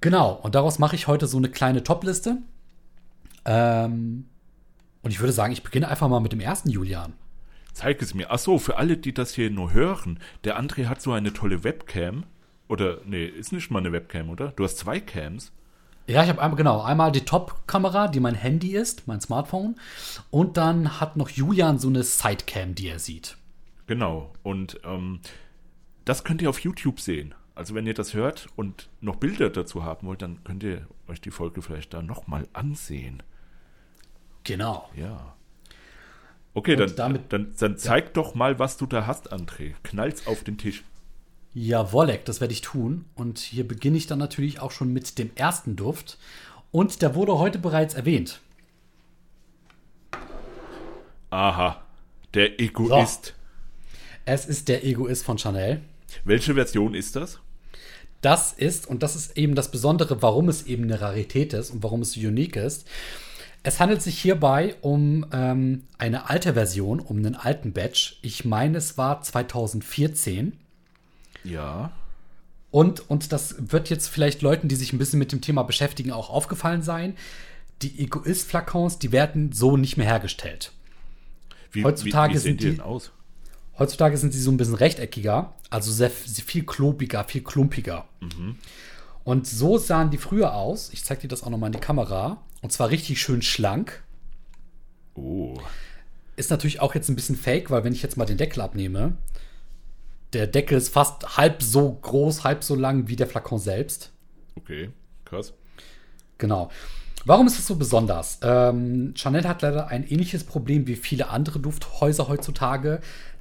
[0.00, 2.38] Genau, und daraus mache ich heute so eine kleine Top-Liste.
[3.44, 4.26] Ähm,
[5.02, 7.14] und ich würde sagen, ich beginne einfach mal mit dem ersten Julian.
[7.72, 8.30] Zeig es mir.
[8.30, 11.64] Ach so, für alle, die das hier nur hören, der André hat so eine tolle
[11.64, 12.24] Webcam.
[12.68, 14.48] Oder, nee, ist nicht mal eine Webcam, oder?
[14.52, 15.52] Du hast zwei Cams.
[16.06, 19.76] Ja, ich habe einmal, genau, einmal die Top-Kamera, die mein Handy ist, mein Smartphone.
[20.30, 23.36] Und dann hat noch Julian so eine Sidecam, die er sieht.
[23.86, 24.32] Genau.
[24.42, 25.20] Und ähm,
[26.04, 27.34] das könnt ihr auf YouTube sehen.
[27.60, 31.20] Also wenn ihr das hört und noch Bilder dazu haben wollt, dann könnt ihr euch
[31.20, 33.22] die Folge vielleicht da nochmal ansehen.
[34.44, 34.88] Genau.
[34.96, 35.34] Ja.
[36.54, 39.74] Okay, Und dann, damit- dann, dann zeig doch mal, was du da hast, André.
[39.82, 40.84] Knall's auf den Tisch.
[41.52, 43.04] Jawollek, das werde ich tun.
[43.14, 46.16] Und hier beginne ich dann natürlich auch schon mit dem ersten Duft.
[46.70, 48.40] Und der wurde heute bereits erwähnt.
[51.28, 51.82] Aha.
[52.32, 53.34] Der Egoist.
[54.24, 55.82] Es ist der Egoist von Chanel.
[56.24, 57.38] Welche Version ist das?
[58.20, 61.82] Das ist, und das ist eben das Besondere, warum es eben eine Rarität ist und
[61.82, 62.86] warum es so unique ist.
[63.62, 68.18] Es handelt sich hierbei um ähm, eine alte Version, um einen alten Batch.
[68.22, 70.52] Ich meine, es war 2014.
[71.44, 71.92] Ja.
[72.70, 76.12] Und, und das wird jetzt vielleicht Leuten, die sich ein bisschen mit dem Thema beschäftigen,
[76.12, 77.16] auch aufgefallen sein.
[77.82, 80.72] Die Egoist-Flakons, die werden so nicht mehr hergestellt.
[81.72, 83.10] Wie, Heutzutage wie, wie sehen sind die- denn aus?
[83.80, 88.04] Heutzutage sind sie so ein bisschen rechteckiger, also sehr, sehr viel klobiger, viel klumpiger.
[89.24, 90.90] Und so sahen die früher aus.
[90.92, 92.42] Ich zeige dir das auch nochmal in die Kamera.
[92.60, 94.02] Und zwar richtig schön schlank.
[95.14, 95.58] Oh.
[96.36, 99.14] Ist natürlich auch jetzt ein bisschen fake, weil wenn ich jetzt mal den Deckel abnehme,
[100.34, 104.12] der Deckel ist fast halb so groß, halb so lang wie der Flakon selbst.
[104.56, 104.90] Okay.
[105.24, 105.54] Krass.
[106.36, 106.70] Genau.
[107.24, 108.38] Warum ist es so besonders?
[108.42, 113.00] Ähm, Chanel hat leider ein ähnliches Problem wie viele andere Dufthäuser heutzutage,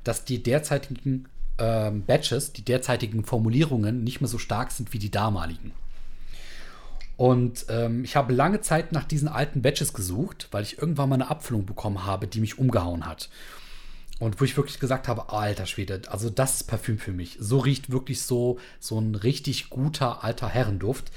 [0.09, 1.27] dass die derzeitigen
[1.59, 5.71] ähm, Batches, die derzeitigen Formulierungen nicht mehr so stark sind wie die damaligen.
[7.15, 11.15] Und ähm, ich habe lange Zeit nach diesen alten Batches gesucht, weil ich irgendwann mal
[11.15, 13.29] eine Abfüllung bekommen habe, die mich umgehauen hat.
[14.19, 17.37] Und wo ich wirklich gesagt habe, alter Schwede, also das ist Parfüm für mich.
[17.39, 21.11] So riecht wirklich so, so ein richtig guter alter Herrenduft,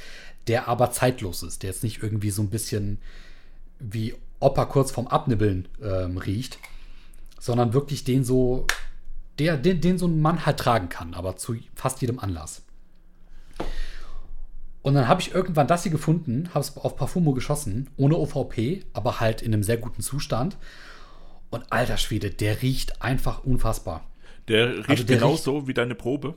[0.48, 2.98] der aber zeitlos ist, der jetzt nicht irgendwie so ein bisschen
[3.78, 6.58] wie Opa kurz vorm Abnibbeln ähm, riecht,
[7.42, 8.68] sondern wirklich den so,
[9.40, 12.62] der, den, den so ein Mann halt tragen kann, aber zu fast jedem Anlass.
[14.82, 18.84] Und dann habe ich irgendwann das hier gefunden, habe es auf Parfumo geschossen, ohne OVP,
[18.92, 20.56] aber halt in einem sehr guten Zustand.
[21.50, 24.06] Und alter Schwede, der riecht einfach unfassbar.
[24.46, 26.34] Der riecht Also der genauso wie deine Probe.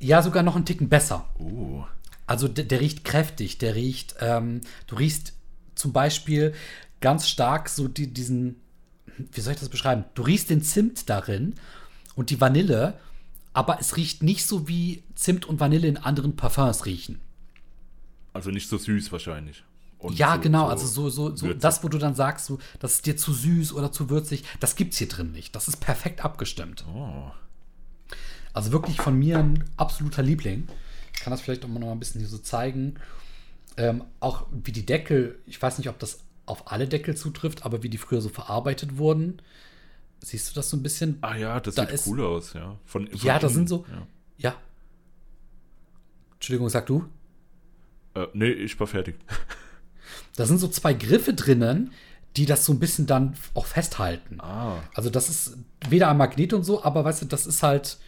[0.00, 1.30] Ja, sogar noch einen Ticken besser.
[1.38, 1.82] Oh.
[2.26, 5.32] Also der, der riecht kräftig, der riecht, ähm, du riechst
[5.74, 6.52] zum Beispiel
[7.00, 8.60] ganz stark so die, diesen,
[9.32, 10.04] wie soll ich das beschreiben?
[10.14, 11.54] Du riechst den Zimt darin
[12.14, 12.98] und die Vanille,
[13.52, 17.20] aber es riecht nicht so wie Zimt und Vanille in anderen Parfums riechen.
[18.32, 19.64] Also nicht so süß wahrscheinlich.
[19.98, 22.94] Und ja, so- genau, also so, so, so das, wo du dann sagst, so, das
[22.96, 25.54] ist dir zu süß oder zu würzig, das gibt's hier drin nicht.
[25.56, 26.84] Das ist perfekt abgestimmt.
[26.94, 27.30] Oh.
[28.52, 30.68] Also wirklich von mir ein absoluter Liebling.
[31.14, 32.96] Ich kann das vielleicht auch mal noch ein bisschen hier so zeigen.
[33.78, 37.82] Ähm, auch wie die Deckel, ich weiß nicht, ob das auf alle Deckel zutrifft, aber
[37.82, 39.42] wie die früher so verarbeitet wurden.
[40.20, 41.18] Siehst du das so ein bisschen?
[41.20, 42.78] Ah ja, das Da sieht ist- cool aus, ja.
[42.84, 44.06] Von, von Ja, da sind so- Ja.
[44.38, 44.54] Ja.
[46.34, 47.04] Entschuldigung, sag du?
[48.14, 49.16] Äh, nee, ich war fertig.
[50.36, 51.92] Da sind so zwei Griffe drinnen,
[52.36, 54.38] die das so ein bisschen dann auch festhalten.
[54.40, 54.78] Ah.
[54.94, 55.56] Also das ist
[55.88, 57.98] weder ein Magnet und so, aber weißt du, das ist halt,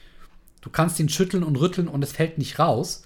[0.60, 3.02] du kannst ihn schütteln und rütteln und es fällt nicht raus.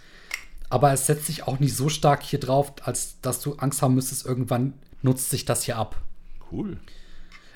[0.68, 3.94] Aber es setzt sich auch nicht so stark hier drauf, als dass du Angst haben
[3.94, 6.00] müsstest, irgendwann nutzt sich das hier ab.
[6.50, 6.78] Cool.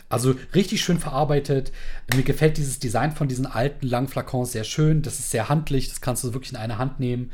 [0.09, 1.73] Also richtig schön verarbeitet.
[2.15, 5.03] Mir gefällt dieses Design von diesen alten langen Flakons sehr schön.
[5.03, 7.33] Das ist sehr handlich, das kannst du wirklich in eine Hand nehmen.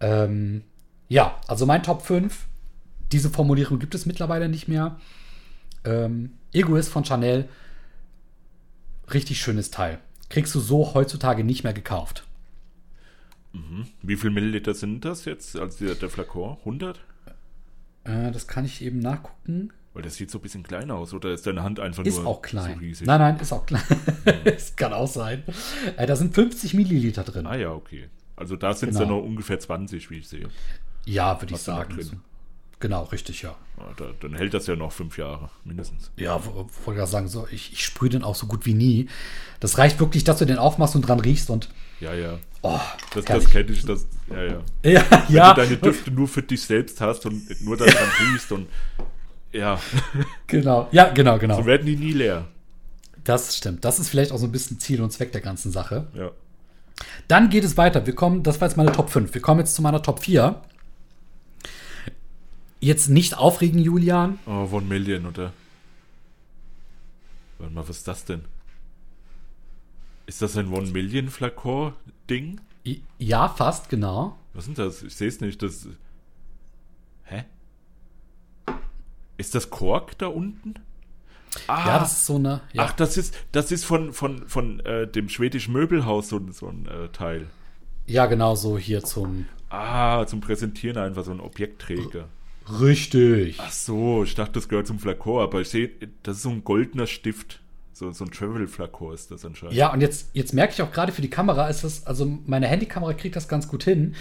[0.00, 0.62] Ähm,
[1.08, 2.46] ja, also mein Top 5.
[3.12, 4.98] Diese Formulierung gibt es mittlerweile nicht mehr.
[5.84, 7.48] Ähm, Egoist von Chanel.
[9.12, 9.98] Richtig schönes Teil.
[10.28, 12.24] Kriegst du so heutzutage nicht mehr gekauft.
[14.02, 15.56] Wie viel Milliliter sind das jetzt?
[15.56, 16.56] Also der, der Flakon?
[16.58, 17.00] 100?
[18.06, 19.72] Äh, das kann ich eben nachgucken.
[19.94, 21.14] Weil das sieht so ein bisschen klein aus.
[21.14, 22.74] Oder ist deine Hand einfach Ist nur auch klein.
[22.74, 23.06] so riesig?
[23.06, 23.82] nein, nein, ist auch klein.
[24.44, 25.42] Es kann auch sein.
[25.96, 27.46] Äh, da sind 50 Milliliter drin.
[27.46, 28.08] Ah ja, okay.
[28.36, 29.10] Also da sind es Genau.
[29.14, 30.48] ja noch ungefähr 20, wie ich sehe.
[31.06, 32.20] Ja, würde ich sagen.
[32.78, 33.54] Genau, richtig, ja.
[33.78, 36.10] Ja, da, dann hält das ja noch fünf Jahre, mindestens.
[36.16, 39.08] Ja, wo- wollte gerade sagen, so, ich, ich sprühe den auch so gut wie nie.
[39.60, 42.38] Das reicht wirklich, dass du den aufmachst und dran riechst und Ja, ja.
[42.62, 42.78] oh,
[43.14, 44.62] Das, das kenne ich, das, ja, ja.
[44.82, 48.52] Ja, Wenn ja, du deine Düfte nur für dich selbst hast und nur daran riechst
[48.52, 48.68] und
[49.52, 49.80] ja,
[50.46, 50.88] genau.
[50.92, 51.56] Ja, genau, genau.
[51.56, 52.46] so werden die nie leer.
[53.24, 53.84] Das stimmt.
[53.84, 56.06] Das ist vielleicht auch so ein bisschen Ziel und Zweck der ganzen Sache.
[56.14, 56.30] Ja.
[57.28, 58.06] Dann geht es weiter.
[58.06, 59.32] Wir kommen, das war jetzt meine Top 5.
[59.34, 60.60] Wir kommen jetzt zu meiner Top 4.
[62.80, 64.38] Jetzt nicht aufregen, Julian.
[64.46, 65.52] Oh, One Million, oder?
[67.58, 68.42] Warte mal, was ist das denn?
[70.26, 72.60] Ist das ein One Million Flakon-Ding?
[72.84, 74.36] I- Ja, fast, genau.
[74.54, 75.02] Was ist denn das?
[75.02, 75.62] Ich sehe es nicht.
[75.62, 75.86] Das.
[77.24, 77.44] Hä?
[79.36, 80.74] Ist das Kork da unten?
[81.68, 82.60] Ah, Ja, das ist so eine.
[82.72, 82.84] Ja.
[82.84, 86.68] ach, das ist, das ist von, von, von äh, dem schwedischen Möbelhaus so, ein- so
[86.68, 87.46] ein äh, Teil.
[88.06, 89.46] ja, genau so hier zum.
[89.68, 92.28] Ah, zum Präsentieren einfach so ein Objektträger.
[92.80, 93.58] Richtig.
[93.60, 95.90] Ach so, ich dachte, das gehört zum Flakon, aber ich sehe,
[96.22, 97.60] das ist so ein goldener Stift.
[97.98, 99.74] So, so ein Travel-Flakon ist das anscheinend.
[99.74, 102.66] Ja, und jetzt, jetzt merke ich auch gerade für die Kamera ist das, also meine
[102.66, 104.14] Handykamera kriegt das ganz gut hin,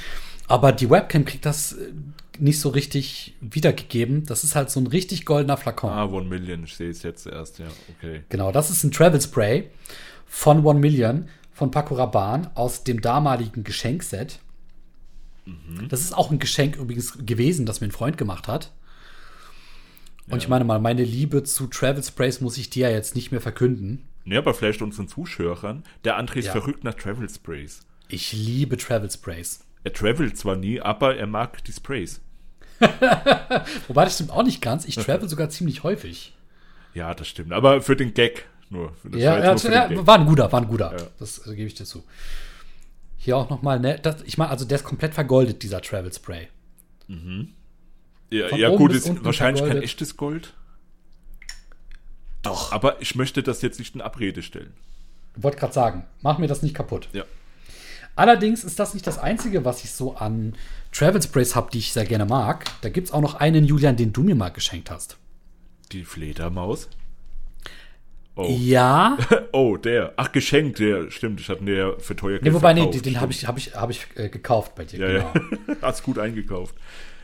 [0.47, 1.91] aber die Webcam kriegt das äh,
[2.39, 4.25] nicht so richtig wiedergegeben.
[4.27, 5.89] Das ist halt so ein richtig goldener Flakon.
[5.89, 7.65] Ah, One Million, ich sehe es jetzt erst, ja,
[7.97, 8.21] okay.
[8.29, 9.69] Genau, das ist ein Travel Spray
[10.25, 14.39] von One Million von Paco Rabanne aus dem damaligen Geschenkset.
[15.89, 18.71] Das ist auch ein Geschenk übrigens gewesen, das mir ein Freund gemacht hat.
[20.29, 23.31] Und ich meine mal, meine Liebe zu Travel Sprays muss ich dir ja jetzt nicht
[23.31, 24.07] mehr verkünden.
[24.23, 25.83] Ne, aber vielleicht unseren Zuschauern.
[26.03, 26.51] Der André ist Ja.
[26.53, 27.81] verrückt nach Travel Sprays.
[28.07, 29.59] Ich liebe Travel Sprays.
[29.83, 32.21] Er travelt zwar nie, aber er mag die Sprays.
[33.87, 34.85] Wobei das stimmt auch nicht ganz.
[34.85, 36.35] Ich travel sogar ziemlich häufig.
[36.95, 37.53] Ja, das stimmt.
[37.53, 38.93] Aber für den Gag nur.
[39.03, 40.91] Das Ja, war ja, ja war ein guter, war ein guter.
[40.97, 41.03] Ja.
[41.19, 42.03] Das äh, gebe ich dir zu.
[43.17, 43.99] Hier auch nochmal, ne?
[44.01, 46.47] Das, ich meine, also der ist komplett vergoldet, dieser Travel Spray.
[48.29, 49.83] Ja, ja gut, ist wahrscheinlich kein vergoldet.
[49.83, 50.53] echtes Gold.
[52.41, 52.71] Doch.
[52.71, 54.73] Aber ich möchte das jetzt nicht in Abrede stellen.
[55.35, 57.09] Wollte gerade sagen, mach mir das nicht kaputt.
[57.11, 57.23] Ja.
[58.15, 60.55] Allerdings ist das nicht das Einzige, was ich so an
[60.91, 62.65] Travel Sprays habe, die ich sehr gerne mag.
[62.81, 65.17] Da gibt es auch noch einen, Julian, den du mir mal geschenkt hast.
[65.91, 66.87] Die Fledermaus.
[68.35, 68.47] Oh.
[68.49, 69.17] Ja.
[69.53, 70.13] oh, der.
[70.17, 71.09] Ach, geschenkt, der.
[71.09, 73.57] Stimmt, ich hatte den ja für teuer nee, wobei, nee, den, den habe ich, hab
[73.57, 74.99] ich, hab ich äh, gekauft bei dir.
[74.99, 75.47] Ja, genau.
[75.67, 75.75] ja.
[75.81, 76.75] Hast gut eingekauft.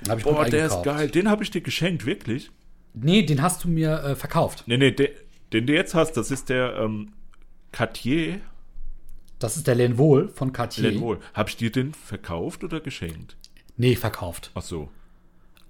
[0.07, 1.09] Hab ich Boah, der ist geil.
[1.09, 2.49] Den habe ich dir geschenkt, wirklich.
[2.93, 4.63] Nee, den hast du mir äh, verkauft.
[4.67, 5.11] Nee, nee, de,
[5.53, 7.11] den du jetzt hast, das ist der ähm,
[7.71, 8.39] Cartier
[9.39, 10.91] Das ist der Lenvol von Cartier.
[10.91, 11.19] Lenvol.
[11.33, 13.35] Habe ich dir den verkauft oder geschenkt?
[13.77, 14.51] Nee, verkauft.
[14.55, 14.89] Ach so.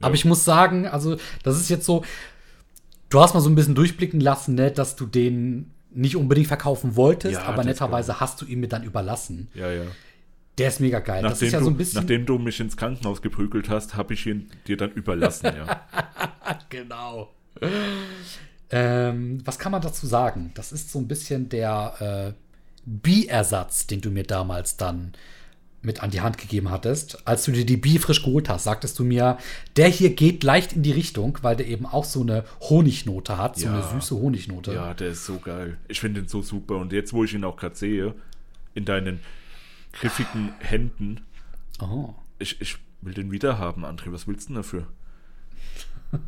[0.01, 2.03] Aber ich muss sagen, also, das ist jetzt so,
[3.11, 6.95] du hast mal so ein bisschen durchblicken lassen, ne, dass du den nicht unbedingt verkaufen
[6.95, 9.49] wolltest, Ja, aber das netterweise hast du ihn mir dann überlassen.
[9.53, 9.83] Ja, ja.
[10.57, 11.21] Der ist mega geil.
[11.21, 12.01] das Nachdem, ist ja du, so ein bisschen.
[12.01, 15.81] nachdem du mich ins Krankenhaus geprügelt hast, habe ich ihn dir dann überlassen, ja.
[16.69, 17.29] Genau.
[18.69, 20.51] Ähm, was kann man dazu sagen?
[20.55, 22.41] Das ist so ein bisschen der äh,
[22.85, 25.13] Biersatz, den du mir damals dann
[25.83, 27.27] mit an die Hand gegeben hattest.
[27.27, 29.37] Als du dir die Bie frisch geholt hast, sagtest du mir,
[29.77, 33.57] der hier geht leicht in die Richtung, weil der eben auch so eine Honignote hat,
[33.57, 33.73] so Ja.
[33.73, 34.73] eine süße Honignote.
[34.73, 35.77] Ja, der ist so geil.
[35.87, 36.75] Ich finde ihn so super.
[36.77, 38.13] Und jetzt, wo ich ihn auch gerade sehe,
[38.75, 39.19] in deinen
[39.93, 41.21] griffigen Händen.
[41.81, 42.13] Oh.
[42.39, 44.11] Ich, ich will den wieder haben, André.
[44.13, 44.87] Was willst du denn dafür?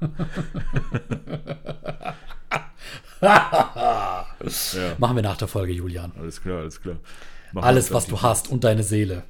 [3.21, 4.25] ja,
[4.97, 6.11] Machen wir nach der Folge, Julian.
[6.17, 6.97] alles klar, alles klar.
[7.51, 9.23] Machen Alles, was du hast und deine Seele.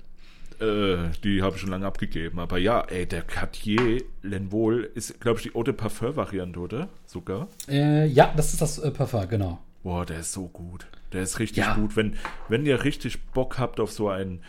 [0.60, 2.40] Die, Äh, die habe ich schon lange abgegeben.
[2.40, 6.90] Aber ja, ey, der Cartier Lenvol ist, glaube ich, die Eau de Parfum-Variante, oder?
[7.06, 7.48] Sogar.
[7.68, 9.60] Äh, ja, das ist das äh, Parfum, genau.
[9.84, 10.88] Boah, der ist so gut.
[11.12, 11.76] Der ist richtig Ja.
[11.76, 11.96] gut.
[11.96, 12.16] Wenn,
[12.50, 14.42] wenn ihr richtig Bock habt auf so einen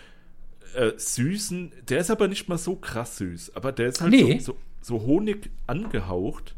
[0.74, 4.38] äh, süßen, der ist aber nicht mal so krass süß, aber der ist halt Nee.
[4.38, 6.54] so, so, so Honig angehaucht.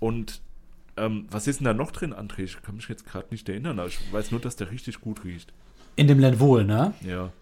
[0.00, 0.40] Und
[0.96, 2.40] ähm, was ist denn da noch drin, André?
[2.44, 5.24] Ich kann mich jetzt gerade nicht erinnern, aber ich weiß nur, dass der richtig gut
[5.24, 5.52] riecht.
[5.98, 6.94] In dem Lenvol, ne?
[7.00, 7.32] Ja.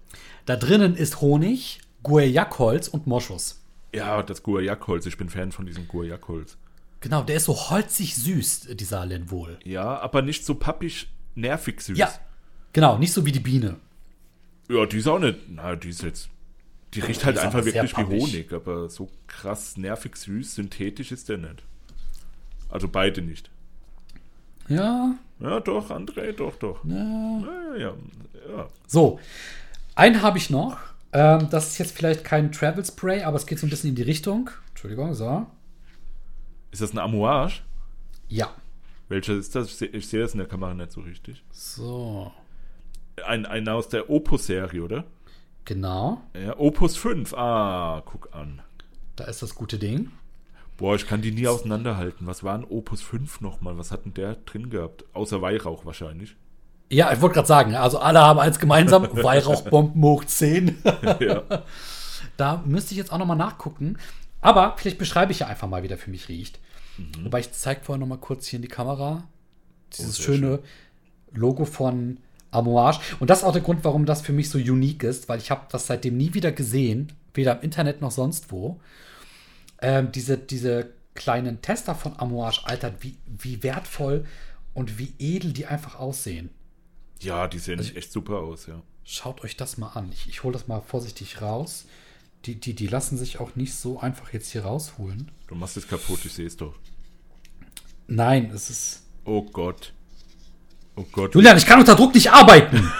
[0.46, 3.62] Da drinnen ist Honig, Guayac-Holz und Moschus.
[3.94, 5.04] Ja, das Guayac-Holz.
[5.04, 6.56] Ich bin Fan von diesem Guayac-Holz.
[7.00, 9.58] Genau, der ist so holzig süß, dieser Lenvol.
[9.62, 11.98] Ja, aber nicht so pappig, nervig süß.
[11.98, 12.10] Ja,
[12.72, 13.76] genau, nicht so wie die Biene.
[14.70, 15.38] Ja, die ist auch nicht.
[15.48, 16.30] Na, die ist jetzt.
[16.94, 18.04] Die riecht halt ist einfach wirklich wie.
[18.04, 21.62] Honig, aber so krass nervig süß, synthetisch ist der nicht.
[22.70, 23.50] Also beide nicht.
[24.68, 26.84] Ja, Ja, doch, André, doch, doch.
[26.84, 26.96] ja.
[26.96, 27.94] Ja, ja,
[28.56, 28.68] ja.
[28.86, 29.20] So,
[29.94, 30.78] einen habe ich noch.
[31.12, 33.96] Ähm, das ist jetzt vielleicht kein Travel Spray, aber es geht so ein bisschen in
[33.96, 34.50] die Richtung.
[34.70, 35.46] Entschuldigung, so.
[36.70, 37.60] Ist das ein Amouage?
[38.28, 38.50] Ja.
[39.08, 39.68] Welcher ist das?
[39.68, 41.42] Ich seh- sehe das in der Kamera nicht so richtig.
[41.52, 42.32] So,
[43.24, 45.04] Ein, ein aus der Opus-Serie, oder?
[45.64, 46.20] genau.
[46.34, 47.32] Ja, Opus 5.
[47.34, 48.60] Ah, guck an.
[49.16, 50.10] Da ist das gute Ding.
[50.76, 52.26] Boah, ich kann die nie auseinanderhalten.
[52.26, 53.78] Was war ein Opus 5 nochmal?
[53.78, 55.04] Was hat denn der drin gehabt?
[55.14, 56.36] Außer Weihrauch wahrscheinlich.
[56.90, 59.08] Ja, ich wollte gerade sagen, also alle haben eins gemeinsam.
[59.12, 60.78] Weihrauchbomben hoch 10.
[61.20, 61.42] ja.
[62.36, 63.96] Da müsste ich jetzt auch nochmal nachgucken.
[64.42, 66.60] Aber vielleicht beschreibe ich ja einfach mal, wie der für mich riecht.
[67.22, 69.24] Wobei ich zeige vorher nochmal kurz hier in die Kamera.
[69.96, 70.58] Dieses sehr schöne
[71.32, 72.18] Logo von
[72.50, 73.00] Amouage.
[73.20, 75.50] Und das ist auch der Grund, warum das für mich so unique ist, weil ich
[75.50, 78.80] habe das seitdem nie wieder gesehen, weder im Internet noch sonst wo.
[79.80, 84.24] Ähm, diese, diese kleinen Tester von Amouage, Alter, wie, wie wertvoll
[84.74, 86.50] und wie edel die einfach aussehen.
[87.20, 88.82] ja, die sehen echt super aus, ja.
[89.04, 90.10] Schaut euch das mal an.
[90.12, 91.86] Ich, ich hole das mal vorsichtig raus.
[92.44, 95.30] Die, die, die lassen sich auch nicht so einfach jetzt hier rausholen.
[95.46, 96.74] Du machst es kaputt, ich sehe es doch.
[98.08, 99.02] Nein, es ist.
[99.24, 99.92] Oh Gott.
[100.96, 101.34] Oh Gott.
[101.34, 102.90] Julian, ich kann unter Druck nicht arbeiten.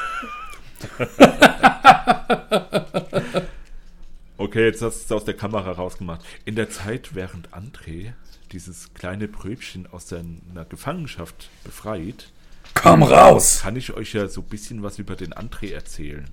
[4.38, 6.25] Okay, jetzt hast du es aus der Kamera rausgemacht.
[6.44, 8.12] In der Zeit, während André
[8.53, 12.31] dieses kleine Bröbchen aus seiner Gefangenschaft befreit,
[12.75, 13.61] Komm raus!
[13.62, 16.27] kann ich euch ja so ein bisschen was über den André erzählen.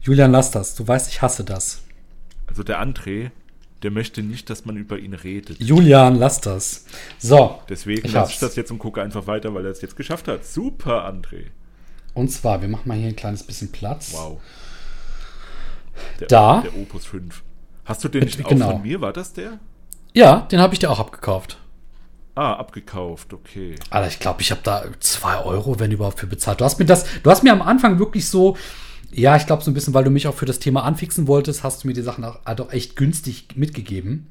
[0.00, 0.74] Julian, lass das.
[0.74, 1.82] Du weißt, ich hasse das.
[2.46, 3.30] Also der André,
[3.82, 5.60] der möchte nicht, dass man über ihn redet.
[5.60, 6.86] Julian, lass das.
[7.18, 7.60] So.
[7.68, 8.32] Deswegen Ich lasse hab's.
[8.34, 10.44] ich das jetzt und gucke einfach weiter, weil er es jetzt geschafft hat.
[10.46, 11.46] Super, André.
[12.14, 14.12] Und zwar, wir machen mal hier ein kleines bisschen Platz.
[14.12, 14.40] Wow.
[16.20, 16.60] Der, Da.
[16.62, 17.42] Der Opus 5.
[17.84, 18.66] Hast du den nicht Genau.
[18.66, 19.00] auch von mir?
[19.00, 19.58] War das der?
[20.14, 21.58] Ja, den habe ich dir auch abgekauft.
[22.34, 23.74] Ah, abgekauft, okay.
[23.90, 26.60] Alter, ich glaube, ich habe da 2 Euro, wenn überhaupt, für bezahlt.
[26.60, 28.56] Du hast mir das, du hast mir am Anfang wirklich so,
[29.10, 31.62] ja, ich glaube so ein bisschen, weil du mich auch für das Thema anfixen wolltest,
[31.62, 34.28] hast du mir die Sachen auch, doch echt günstig mitgegeben.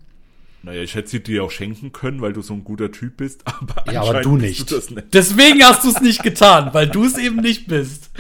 [0.63, 3.41] Naja, ich hätte sie dir auch schenken können, weil du so ein guter Typ bist,
[3.45, 4.71] aber Ja, aber du nicht.
[4.71, 5.13] Du nicht.
[5.13, 8.09] Deswegen hast du es nicht getan, weil du es eben nicht bist.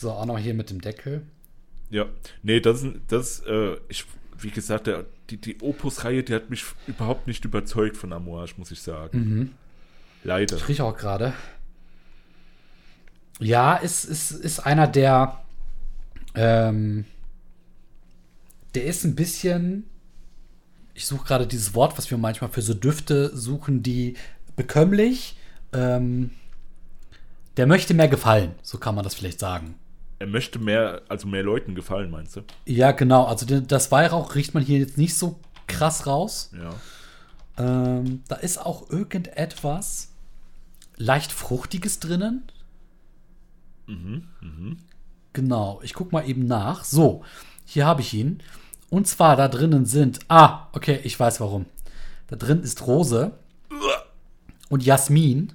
[0.00, 1.22] so, auch noch hier mit dem Deckel.
[1.90, 2.06] Ja,
[2.42, 4.06] nee, das, das äh, ich,
[4.38, 8.70] wie gesagt, der, die, die Opus-Reihe, die hat mich überhaupt nicht überzeugt von Amouage, muss
[8.70, 9.18] ich sagen.
[9.18, 9.50] Mhm.
[10.24, 10.56] Leider.
[10.56, 11.32] Ich rieche auch gerade.
[13.40, 15.42] Ja, ist, ist, ist einer der.
[16.34, 17.04] Ähm,
[18.74, 19.84] der ist ein bisschen.
[20.94, 24.14] Ich suche gerade dieses Wort, was wir manchmal für so Düfte suchen, die
[24.56, 25.36] bekömmlich.
[25.72, 26.30] Ähm,
[27.56, 29.74] der möchte mehr gefallen, so kann man das vielleicht sagen.
[30.20, 32.42] Er möchte mehr, also mehr Leuten gefallen, meinst du?
[32.66, 33.24] Ja, genau.
[33.24, 36.52] Also das Weihrauch riecht man hier jetzt nicht so krass raus.
[36.54, 36.74] Ja.
[37.56, 40.12] Ähm, da ist auch irgendetwas
[40.96, 42.42] leicht Fruchtiges drinnen.
[45.32, 46.84] Genau, ich guck mal eben nach.
[46.84, 47.24] So,
[47.64, 48.42] hier habe ich ihn.
[48.90, 50.20] Und zwar da drinnen sind.
[50.28, 51.64] Ah, okay, ich weiß warum.
[52.26, 53.32] Da drin ist Rose
[54.68, 55.54] und Jasmin.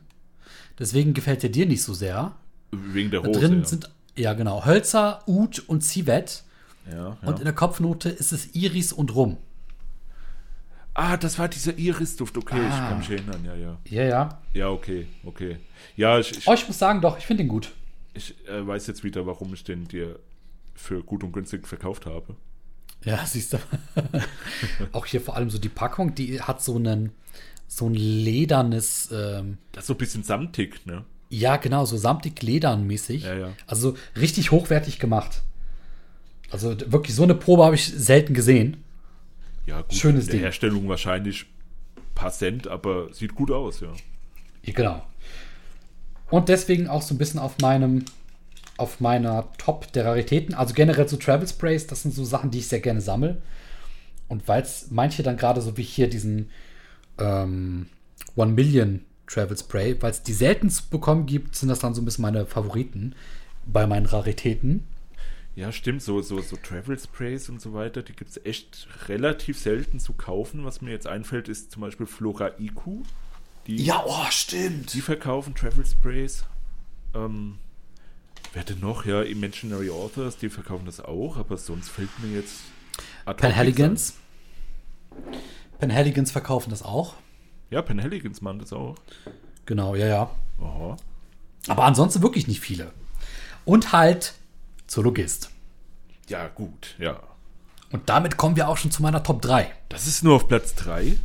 [0.80, 2.36] Deswegen gefällt er dir nicht so sehr.
[2.72, 3.40] Wegen der Da Hose.
[3.40, 3.66] drin ja.
[3.66, 6.44] sind, ja genau, Hölzer, Ud und Civet.
[6.90, 7.18] ja, ja.
[7.28, 9.38] Und in der Kopfnote ist es Iris und Rum.
[10.94, 12.90] ah, das war dieser Iris-Duft, okay, ich Ah.
[12.90, 13.78] kann mich erinnern, ja, ja.
[13.90, 14.42] Ja, ja.
[14.54, 15.58] Ja, okay, okay.
[15.98, 17.72] Ja, ich, ich, Oh, ich muss sagen, doch, ich finde ihn gut.
[18.14, 20.20] ich äh, weiß jetzt wieder, warum ich den dir
[20.74, 22.36] für gut und günstig verkauft habe.
[23.04, 23.58] Ja, siehst du.
[24.94, 27.12] Auch hier vor allem so die Packung, die hat so einen
[27.68, 31.04] so ein ledernes, ähm, Das ist so ein bisschen samtig, ne?
[31.30, 33.24] Ja, genau, so samtig ledernmäßig.
[33.24, 33.54] Ja, ja.
[33.68, 35.42] Also richtig hochwertig gemacht.
[36.52, 38.78] Also wirklich so eine Probe habe ich selten gesehen.
[39.66, 39.94] Ja, gut.
[39.94, 40.42] Schönes in der Ding.
[40.42, 41.48] Herstellung wahrscheinlich
[42.14, 43.90] paar Cent, aber sieht gut aus, ja.
[44.64, 45.06] Ja, genau.
[46.30, 48.06] Und deswegen auch so ein bisschen auf meinem,
[48.78, 50.56] auf meiner Top der Raritäten.
[50.56, 53.42] Also generell so Travel Sprays, das sind so Sachen, die ich sehr gerne sammle.
[54.28, 56.50] Und weil es manche dann gerade so wie hier diesen
[57.20, 57.88] ähm,
[58.36, 62.02] One Million Travel Spray, weil es die selten zu bekommen gibt, sind das dann so
[62.02, 63.16] ein bisschen meine Favoriten
[63.66, 64.86] bei meinen Raritäten.
[65.56, 69.58] Ja, stimmt, so, so, so Travel Sprays und so weiter, die gibt es echt relativ
[69.58, 70.66] selten zu kaufen.
[70.66, 73.06] Was mir jetzt einfällt, ist zum Beispiel Flora IQ.
[73.66, 74.94] Die, oh, stimmt.
[74.94, 76.44] die verkaufen Travel Sprays.
[77.16, 77.58] Ähm,
[78.54, 79.06] wer denn noch?
[79.06, 82.56] Ja, Imaginary Authors, die verkaufen das auch, aber sonst fällt mir jetzt.
[83.38, 84.16] Penhaligans.
[85.80, 87.16] Penhaligans verkaufen das auch.
[87.70, 88.96] Ja, Penhaligans machen das auch.
[89.66, 90.30] Genau, ja, ja.
[90.62, 90.98] Aha.
[91.68, 92.92] Aber ansonsten wirklich nicht viele.
[93.66, 94.34] Und halt
[94.88, 95.50] Zoologist.
[96.30, 97.20] Ja, gut, ja.
[97.92, 99.72] Und damit kommen wir auch schon zu meiner Top 3.
[99.90, 101.18] Das ist nur auf Platz 3.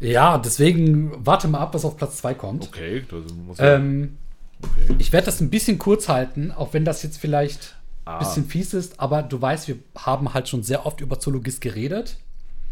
[0.00, 2.68] Ja, deswegen warte mal ab, was auf Platz 2 kommt.
[2.68, 3.74] Okay, das muss ja.
[3.76, 4.16] Ähm,
[4.62, 4.94] okay.
[4.98, 8.18] ich werde das ein bisschen kurz halten, auch wenn das jetzt vielleicht ein Ah.
[8.18, 12.16] bisschen fies ist, aber du weißt, wir haben halt schon sehr oft über Zoologist geredet.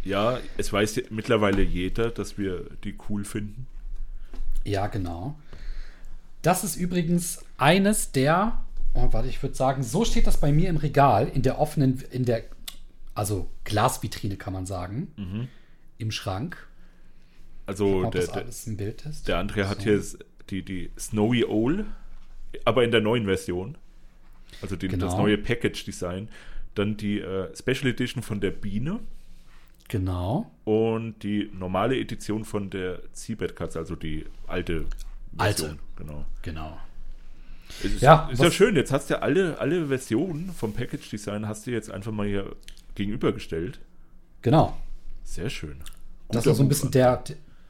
[0.04, 3.66] Ja, es weiß mittlerweile jeder, dass wir die cool finden.
[4.64, 5.38] Ja, genau.
[6.42, 10.68] Das ist übrigens eines der, oh, warte, ich würde sagen, so steht das bei mir
[10.68, 12.44] im Regal, in der offenen, in der,
[13.14, 15.48] also Glasvitrine kann man sagen,
[15.98, 16.68] im Schrank.
[17.66, 18.92] Also Ob der, das der,
[19.26, 19.84] der André hat So.
[19.84, 20.02] hier
[20.48, 21.84] die, die Snowy Owl,
[22.64, 23.76] aber in der neuen Version.
[24.62, 25.18] Also das Genau.
[25.18, 26.28] neue Package-Design.
[26.74, 29.00] Dann die äh, Special Edition von der Biene
[29.88, 30.50] Genau.
[30.64, 34.84] und die normale Edition von der Seabed-Katze, also die alte
[35.36, 35.62] Alte.
[35.62, 35.78] Version.
[35.96, 36.24] Genau.
[36.42, 36.78] Genau.
[37.80, 41.66] Es ist, Ja, ist ja schön, jetzt hast du alle, alle Versionen vom Package-Design hast
[41.66, 42.54] du jetzt einfach mal hier
[42.94, 43.80] gegenübergestellt.
[44.42, 44.76] Genau.
[45.24, 45.76] Sehr schön.
[46.28, 47.22] Das Guter ist so ein bisschen der,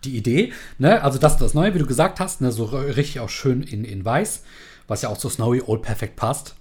[0.04, 0.52] die Idee.
[0.78, 1.02] Ne?
[1.02, 2.52] Also das das Neue, wie du gesagt hast, ne?
[2.52, 4.44] so richtig auch schön in, in weiß,
[4.86, 6.56] was ja auch zu Snowy Old perfekt passt.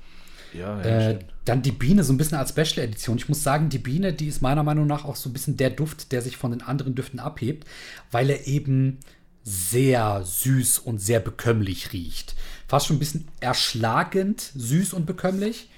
[0.53, 3.17] Ja, ja, Äh, dann die Biene so ein bisschen als Special Edition.
[3.17, 5.69] Ich muss sagen, die Biene, die ist meiner Meinung nach auch so ein bisschen der
[5.69, 7.65] Duft, der sich von den anderen Düften abhebt,
[8.11, 8.99] weil er eben
[9.43, 12.35] sehr süß und sehr bekömmlich riecht.
[12.67, 15.69] Fast schon ein bisschen erschlagend süß und bekömmlich.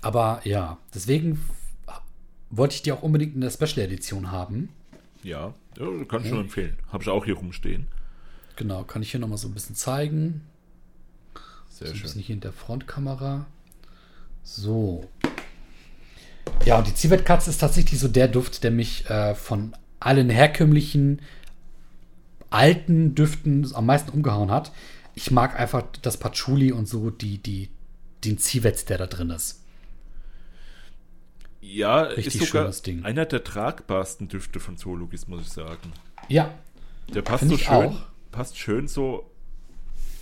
[0.00, 1.40] Aber ja, deswegen
[2.50, 4.70] wollte ich die auch unbedingt in der Special Edition haben.
[5.22, 5.54] Ja,
[6.08, 6.76] kann ich schon empfehlen.
[6.90, 7.86] Habe ich auch hier rumstehen.
[8.56, 10.42] Genau, kann ich hier nochmal so ein bisschen zeigen.
[11.68, 12.02] Sehr So ein schön.
[12.02, 13.46] bisschen hier in der Frontkamera.
[14.42, 15.08] So.
[16.64, 21.20] Ja, und die Zivetkatze ist tatsächlich so der Duft, der mich äh, von allen herkömmlichen
[22.50, 24.72] alten Düften am meisten umgehauen hat.
[25.14, 27.70] Ich mag einfach das Patchouli und so die, die,
[28.24, 29.60] den Zivet, der da drin ist.
[31.60, 33.04] Ja, Richtig ist sogar schönes Ding.
[33.04, 35.92] einer der tragbarsten Düfte von Zoologist, muss ich sagen.
[36.28, 36.52] Ja,
[37.14, 38.02] Der passt so schön, auch.
[38.32, 39.30] passt schön so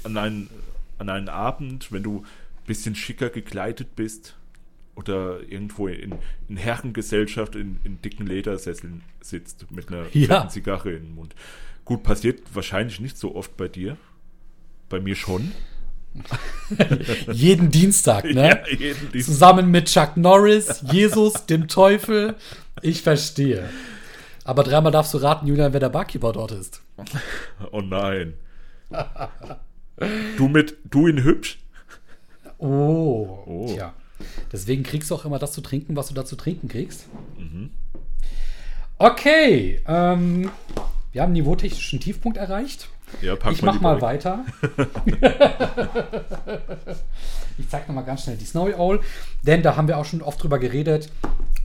[0.04, 0.50] an einen,
[0.98, 2.24] an einen Abend, wenn du
[2.70, 4.36] bisschen schicker gekleidet bist
[4.94, 6.14] oder irgendwo in,
[6.48, 10.48] in Herrengesellschaft in, in dicken Ledersesseln sitzt mit einer Ja.
[10.48, 11.34] Zigarre im Mund.
[11.84, 13.96] Gut, passiert wahrscheinlich nicht so oft bei dir.
[14.88, 15.50] Bei mir schon.
[17.32, 18.62] jeden Dienstag, ne?
[18.68, 19.32] Ja, jeden Dienstag.
[19.32, 22.36] Zusammen mit Chuck Norris, Jesus, dem Teufel.
[22.82, 23.68] Ich verstehe.
[24.44, 26.82] Aber dreimal darfst du raten, Julian, wer der Barkeeper dort ist.
[27.72, 28.34] Oh nein.
[30.36, 31.58] Du mit, du in hübsch?
[32.60, 33.38] Oh.
[33.46, 33.66] Oh.
[33.72, 33.92] Tja.
[34.52, 37.06] Deswegen kriegst du auch immer das zu trinken, was du da zu trinken kriegst.
[37.38, 37.70] Mhm.
[38.98, 39.80] Okay.
[39.86, 40.50] Ähm,
[41.12, 42.88] wir haben einen niveautechnischen Tiefpunkt erreicht.
[43.22, 44.02] Ja, ich mach mal Beuge.
[44.02, 44.44] weiter.
[47.58, 49.00] ich zeig noch mal ganz schnell die Snowy Owl,
[49.42, 51.10] denn da haben wir auch schon oft drüber geredet.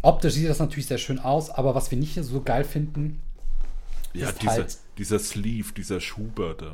[0.01, 3.21] Optisch sieht das natürlich sehr schön aus, aber was wir nicht so geil finden,
[4.13, 6.65] Ja, ist dieser, halt- dieser Sleeve, dieser Schuber da.
[6.65, 6.73] Ja.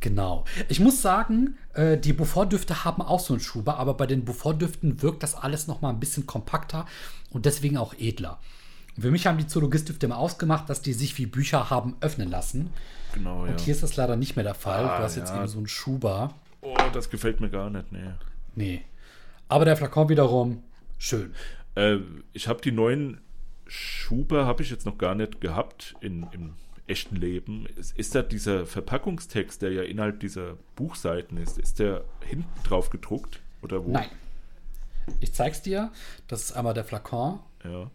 [0.00, 0.44] Genau.
[0.68, 5.02] Ich muss sagen, äh, die Beaufort-Düfte haben auch so einen Schuber, aber bei den Beaufort-Düften
[5.02, 6.86] wirkt das alles noch mal ein bisschen kompakter
[7.30, 8.38] und deswegen auch edler.
[8.98, 12.70] Für mich haben die Zoologist-Düfte immer ausgemacht, dass die sich wie Bücher haben öffnen lassen.
[13.14, 13.52] Genau, ja.
[13.52, 14.84] Und hier ist das leider nicht mehr der Fall.
[14.84, 15.38] Ah, du hast jetzt ja.
[15.38, 16.34] eben so einen Schuber.
[16.60, 18.10] Oh, das gefällt mir gar nicht, nee.
[18.54, 18.82] Nee.
[19.48, 20.62] Aber der Flakon wiederum,
[20.98, 21.32] schön.
[21.74, 21.98] Äh,
[22.32, 23.20] ich habe die neuen
[23.66, 26.54] Schuber, habe ich jetzt noch gar nicht gehabt in, im
[26.88, 27.66] echten Leben.
[27.76, 32.90] Ist, ist da dieser Verpackungstext, der ja innerhalb dieser Buchseiten ist, ist der hinten drauf
[32.90, 33.40] gedruckt?
[33.62, 33.90] Oder wo?
[33.90, 34.08] Nein.
[35.20, 35.90] Ich zeig's dir.
[36.26, 37.40] Das ist einmal der Flakon.
[37.64, 37.90] Ja.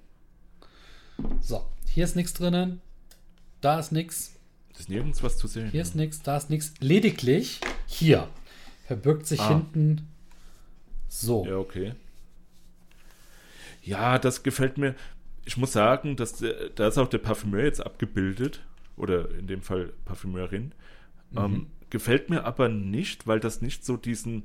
[1.41, 2.81] So, hier ist nichts drinnen.
[3.61, 4.35] Da ist nichts.
[4.77, 5.69] Ist nirgends was zu sehen.
[5.69, 6.73] Hier ist nichts, da ist nichts.
[6.79, 8.27] Lediglich hier.
[8.87, 9.49] verbirgt sich Ah.
[9.49, 10.09] hinten
[11.07, 11.45] so.
[11.45, 11.93] Ja, okay.
[13.83, 14.95] Ja, das gefällt mir.
[15.45, 18.61] Ich muss sagen, dass der, da ist auch der Parfümeur jetzt abgebildet.
[18.95, 20.73] Oder in dem Fall Parfümeurin.
[21.31, 21.37] Mhm.
[21.37, 24.43] Ähm, gefällt mir aber nicht, weil das nicht so diesen,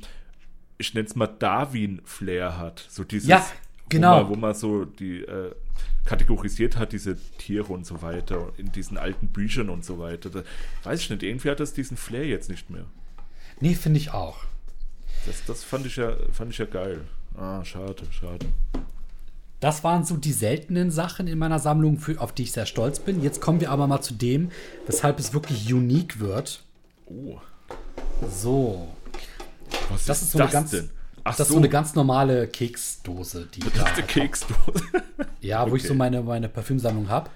[0.79, 2.87] ich nenne es mal Darwin-Flair hat.
[2.89, 3.45] So dieses, Ja,
[3.89, 4.17] genau.
[4.17, 5.55] Wo man, wo man so die äh,
[6.05, 10.31] kategorisiert hat, diese Tiere und so weiter, in diesen alten Büchern und so weiter.
[10.31, 10.43] Da,
[10.85, 12.85] weiß ich nicht, irgendwie hat das diesen Flair jetzt nicht mehr.
[13.61, 14.45] Nee, finde ich auch.
[15.27, 17.03] Das, das fand ich ja, fand ich ja geil.
[17.37, 18.47] Ah, schade, schade.
[19.61, 23.01] Das waren so die seltenen Sachen in meiner Sammlung, für, auf die ich sehr stolz
[23.01, 23.23] bin.
[23.23, 24.51] Jetzt kommen wir aber mal zu dem,
[24.87, 26.63] weshalb es wirklich unique wird.
[27.07, 27.39] Oh,
[28.31, 28.89] So,
[29.91, 30.91] was das ist, so eine das ganz, denn?
[31.25, 34.03] Ach das ist so, so eine ganz normale Keksdose, die ich da eine.
[34.05, 34.59] Keksdose.
[35.41, 35.89] Ja, wo ich Okay.
[35.89, 37.31] so meine, meine Parfümsammlung habe.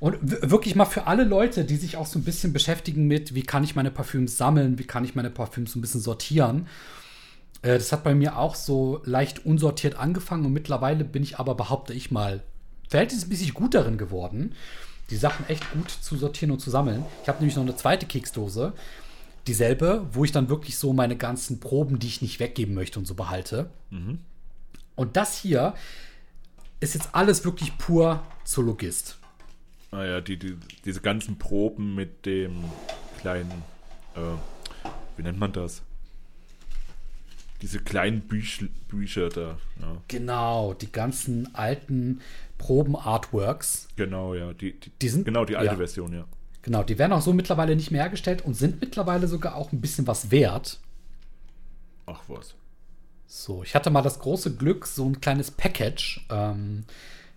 [0.00, 0.18] Und
[0.50, 3.62] wirklich mal für alle Leute, die sich auch so ein bisschen beschäftigen mit, wie kann
[3.62, 6.66] ich meine Parfüms sammeln, wie kann ich meine Parfüms so ein bisschen sortieren.
[7.62, 11.54] Äh, das hat bei mir auch so leicht unsortiert angefangen und mittlerweile bin ich aber,
[11.54, 12.42] behaupte ich mal,
[12.88, 14.54] verhältnismäßig gut darin geworden,
[15.10, 17.04] die Sachen echt gut zu sortieren und zu sammeln.
[17.22, 18.72] Ich habe nämlich noch eine zweite Keksdose,
[19.46, 23.06] dieselbe, wo ich dann wirklich so meine ganzen Proben, die ich nicht weggeben möchte und
[23.06, 23.70] so behalte.
[24.96, 25.74] Und das hier
[26.80, 29.18] ist jetzt alles wirklich pur Zoologist.
[29.90, 32.64] Ah ja, die, die, diese ganzen Proben mit dem
[33.20, 33.50] kleinen,
[34.14, 34.20] äh,
[35.16, 35.82] wie nennt man das?
[37.64, 39.56] Diese kleinen Büch, Bücher da.
[39.80, 42.20] Ja, Genau, die ganzen alten
[42.58, 43.88] Proben-Artworks.
[43.96, 44.52] genau, ja.
[44.52, 45.76] Die, die, Die sind- genau die alte ja.
[45.78, 46.26] Version, ja.
[46.60, 49.80] Genau, die werden auch so mittlerweile nicht mehr hergestellt und sind mittlerweile sogar auch ein
[49.80, 50.78] bisschen was wert.
[52.04, 52.54] Ach was.
[53.26, 56.84] So, ich hatte mal das große Glück, so ein kleines Package ähm,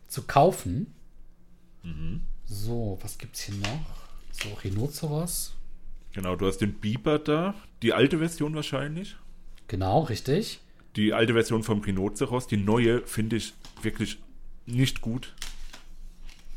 [0.10, 0.94] zu kaufen.
[2.46, 3.80] So, was gibt's hier noch?
[4.32, 5.56] So, Rhinoceros.
[6.12, 9.16] Genau, du hast den Biber da, die alte Version wahrscheinlich.
[9.68, 10.60] Genau, richtig.
[10.96, 14.18] Die alte Version vom Rhinoceros, die neue finde ich wirklich
[14.66, 15.34] nicht gut.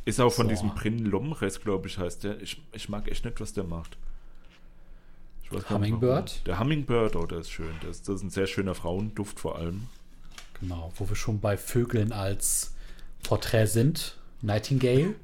[0.04, 0.50] Ist auch von So.
[0.50, 2.40] diesem Prin Lomres, glaube ich, heißt der.
[2.40, 3.96] Ich, ich mag echt nicht, was der macht.
[5.68, 6.46] Hummingbird?
[6.46, 7.74] Der Hummingbird, oh, der ist schön.
[7.82, 9.88] Das ist, das ist ein sehr schöner Frauenduft vor allem.
[10.60, 12.74] Genau, wo wir schon bei Vögeln als
[13.22, 14.16] Porträt sind.
[14.42, 15.14] Nightingale.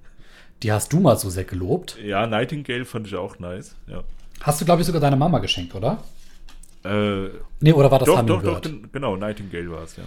[0.62, 1.99] Die hast du mal so sehr gelobt.
[2.03, 3.76] Ja, Nightingale fand ich auch nice.
[3.87, 4.03] Ja.
[4.41, 6.03] Hast du, glaube ich, sogar deiner Mama geschenkt, oder?
[6.87, 7.30] Äh,
[7.61, 8.64] Nee, oder war das doch, doch, Hummingbird?
[8.66, 10.05] doch, gen- genau, Nightingale war es, ja.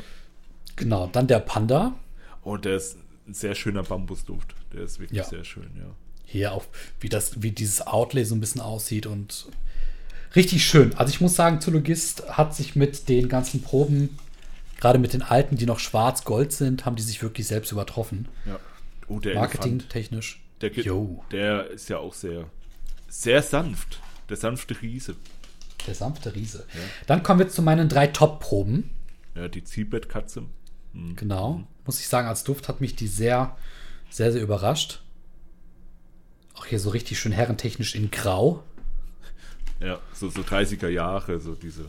[0.76, 1.94] Genau, dann der Panda.
[2.44, 4.56] Oh, der ist ein sehr schöner Bambusduft.
[4.74, 5.24] Der ist wirklich Ja.
[5.24, 5.86] sehr schön, ja.
[6.26, 6.64] Hier auch,
[7.00, 9.48] wie, das, wie dieses Outlay so ein bisschen aussieht und
[10.36, 10.94] richtig schön.
[10.96, 14.18] Also ich muss sagen, Zoologist hat sich mit den ganzen Proben,
[14.80, 18.28] gerade mit den alten, die noch schwarz-gold sind, haben die sich wirklich selbst übertroffen.
[18.46, 18.60] ja.
[19.08, 19.34] Oh, der.
[19.36, 20.40] Marketingtechnisch.
[20.62, 20.70] Der,
[21.32, 22.46] der ist ja auch sehr,
[23.08, 24.00] sehr sanft.
[24.30, 25.16] Der sanfte Riese.
[25.88, 26.66] Der sanfte Riese.
[27.08, 28.90] Dann kommen wir zu meinen drei Top-Proben.
[29.36, 30.44] Ja, die Ziehbettkatze.
[31.16, 31.64] Genau.
[31.86, 33.56] Muss ich sagen, als Duft hat mich die sehr,
[34.10, 35.02] sehr, sehr überrascht.
[36.56, 38.64] Auch hier so richtig schön herrentechnisch in Grau.
[39.80, 41.86] Ja, so, so 30er Jahre, so diese.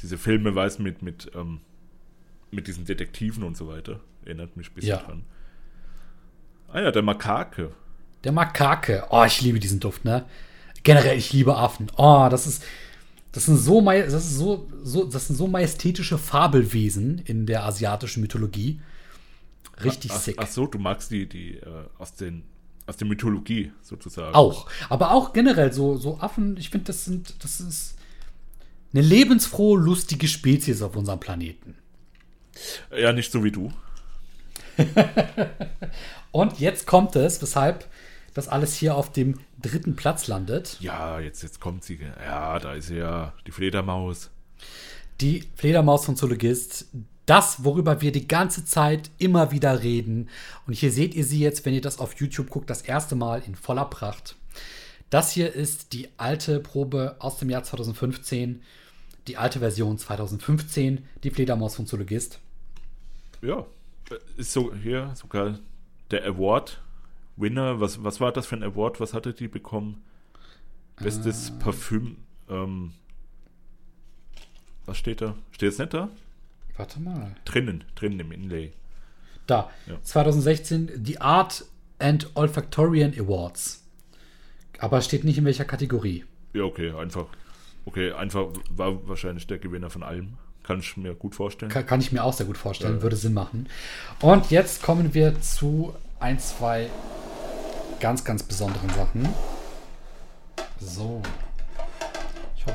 [0.00, 1.60] Diese Filme, weiß mit, mit, ähm,
[2.50, 4.00] mit diesen Detektiven und so weiter.
[4.24, 4.96] Erinnert mich ein bisschen Ja.
[4.98, 5.24] dran.
[6.68, 7.72] Ah ja, der Makake.
[8.24, 9.04] Der Makake.
[9.10, 10.24] Oh, ich liebe diesen Duft, ne?
[10.84, 11.90] Generell, ich liebe Affen.
[11.96, 12.62] Oh, das ist.
[13.32, 18.20] Das sind so, das ist so, so, das sind so majestätische Fabelwesen in der asiatischen
[18.20, 18.80] Mythologie.
[19.82, 20.36] Richtig ach, sick.
[20.38, 21.66] Ach so, du magst die, die äh,
[21.98, 22.44] aus, den,
[22.86, 24.36] aus der Mythologie sozusagen.
[24.36, 24.70] Auch.
[24.88, 27.96] Aber auch generell so, so Affen, ich finde, das sind, das ist
[28.92, 31.74] eine lebensfrohe, lustige Spezies auf unserem Planeten.
[32.96, 33.72] Ja, nicht so wie du.
[36.30, 37.88] Und jetzt kommt es, weshalb
[38.34, 40.76] das alles hier auf dem dritten Platz landet.
[40.80, 42.00] Ja, jetzt, jetzt kommt sie.
[42.24, 43.32] Ja, da ist sie ja.
[43.46, 44.30] Die Fledermaus.
[45.20, 46.86] Die Fledermaus von Zoologist.
[47.26, 50.28] Das, worüber wir die ganze Zeit immer wieder reden.
[50.66, 53.42] Und hier seht ihr sie jetzt, wenn ihr das auf YouTube guckt, das erste Mal
[53.46, 54.36] in voller Pracht.
[55.08, 58.62] Das hier ist die alte Probe aus dem Jahr 2015.
[59.28, 61.06] Die alte Version 2015.
[61.22, 62.40] Die Fledermaus von Zoologist.
[63.40, 63.64] Ja,
[64.36, 65.58] ist so hier sogar
[66.10, 66.82] der Award
[67.36, 67.80] Winner.
[67.80, 69.00] Was, was war das für ein Award?
[69.00, 70.02] Was hatte die bekommen?
[70.96, 72.16] Bestes Parfüm.
[72.48, 72.92] Ähm,
[74.86, 75.34] was steht da?
[75.50, 76.08] Steht es nicht da?
[76.76, 77.34] Warte mal.
[77.44, 78.72] Drinnen, drinnen im Inlay.
[79.46, 79.70] Da.
[79.86, 80.00] Ja.
[80.02, 81.64] 2016 die Art
[81.98, 83.82] and Olfactorian Awards.
[84.78, 86.24] Aber steht nicht in welcher Kategorie.
[86.52, 87.26] Ja, okay, einfach.
[87.86, 90.34] Okay, einfach war wahrscheinlich der Gewinner von allem.
[90.62, 91.70] Kann ich mir gut vorstellen.
[91.70, 93.02] Kann, kann ich mir auch sehr gut vorstellen, Ja.
[93.02, 93.68] würde Sinn machen.
[94.20, 96.88] Und jetzt kommen wir zu ein, zwei
[98.04, 99.26] ganz, ganz besonderen Sachen.
[100.78, 101.22] So.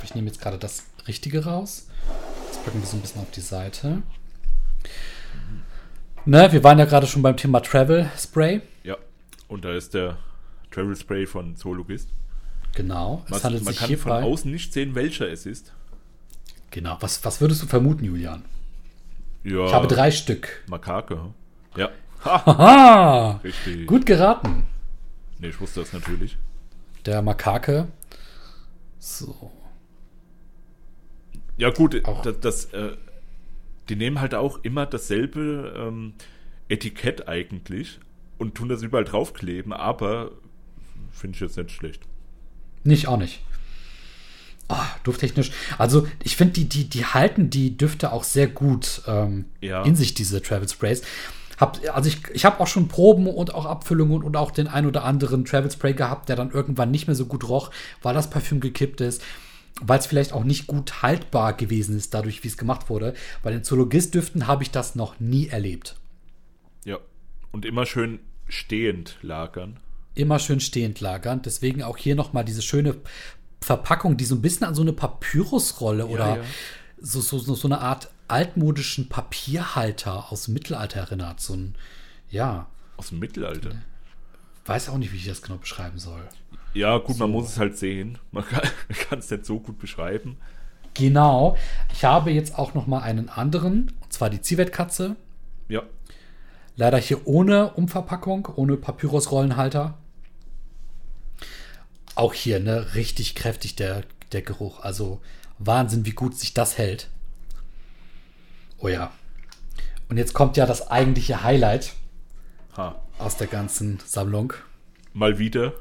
[0.03, 1.87] ich nehme jetzt gerade das Richtige raus.
[2.47, 4.01] Das packen wir so ein bisschen auf die Seite.
[6.25, 8.61] Ne, wir waren ja gerade schon beim Thema Travel Spray.
[8.83, 8.97] Ja.
[9.47, 10.17] Und da ist der
[10.71, 12.09] Travel Spray von Zoologist.
[12.73, 13.21] Genau.
[13.25, 14.23] Es Was, handelt man sich kann von hierbei.
[14.27, 15.73] außen nicht sehen, welcher es ist.
[16.71, 16.97] Genau.
[17.01, 18.45] Was, was würdest du vermuten, Julian?
[19.43, 19.67] Ja.
[19.67, 20.63] Ich habe drei Stück.
[20.65, 21.19] Makake.
[21.77, 21.91] Ja.
[22.25, 23.85] Ha, richtig.
[23.85, 24.65] Gut geraten.
[25.39, 26.37] Nee, ich wusste das natürlich.
[27.05, 27.87] Der Makake.
[28.99, 29.51] So.
[31.57, 32.21] Ja, gut, Auch.
[32.21, 32.95] das, das äh,
[33.89, 36.13] die nehmen halt auch immer dasselbe ähm,
[36.69, 37.99] Etikett eigentlich
[38.37, 40.31] und tun das überall draufkleben, aber
[41.11, 42.03] finde ich jetzt nicht schlecht.
[42.83, 43.41] Nicht, auch nicht.
[44.67, 45.51] Ah, dufttechnisch.
[45.79, 49.83] Also, ich finde, die, die, die halten die Düfte auch sehr gut ähm, Ja.
[49.83, 51.01] in sich, diese Travel Sprays.
[51.59, 54.85] Hab, also, ich, ich habe auch schon Proben und auch Abfüllungen und auch den ein
[54.85, 58.29] oder anderen Travel Spray gehabt, der dann irgendwann nicht mehr so gut roch, weil das
[58.29, 59.21] Parfüm gekippt ist.
[59.81, 63.13] Weil es vielleicht auch nicht gut haltbar gewesen ist, dadurch, wie es gemacht wurde.
[63.43, 65.95] Bei den Zoologist-Düften habe ich das noch nie erlebt.
[66.85, 66.97] Ja.
[67.51, 69.79] Und immer schön stehend lagern.
[70.15, 71.41] immer schön stehend lagern.
[71.41, 72.95] Deswegen auch hier nochmal diese schöne
[73.61, 76.43] Verpackung, die so ein bisschen an so eine Papyrusrolle oder ja.
[77.01, 81.39] So, so, so eine Art altmodischen Papierhalter aus dem Mittelalter erinnert.
[81.39, 81.75] So ein,
[82.29, 82.67] ja,
[82.97, 83.71] Aus dem Mittelalter.
[84.65, 86.21] weiß auch nicht, wie ich das genau beschreiben soll.
[86.73, 87.33] Ja, gut, man So.
[87.39, 88.17] muss es halt sehen.
[88.31, 90.37] Man kann es nicht so gut beschreiben.
[90.93, 91.57] Genau.
[91.93, 95.15] Ich habe jetzt auch nochmal einen anderen, und zwar die Zivetkatze.
[95.67, 95.83] Ja.
[96.75, 99.97] Leider hier ohne Umverpackung, ohne Papyrusrollenhalter.
[102.15, 104.79] Auch hier, ne, richtig kräftig der, der Geruch.
[104.81, 105.21] Also
[105.57, 107.09] Wahnsinn, wie gut sich das hält.
[108.79, 109.11] Oh ja.
[110.09, 111.93] Und jetzt kommt ja das eigentliche Highlight
[112.77, 113.01] Ha.
[113.17, 114.53] aus der ganzen Sammlung.
[115.13, 115.73] Mal wieder.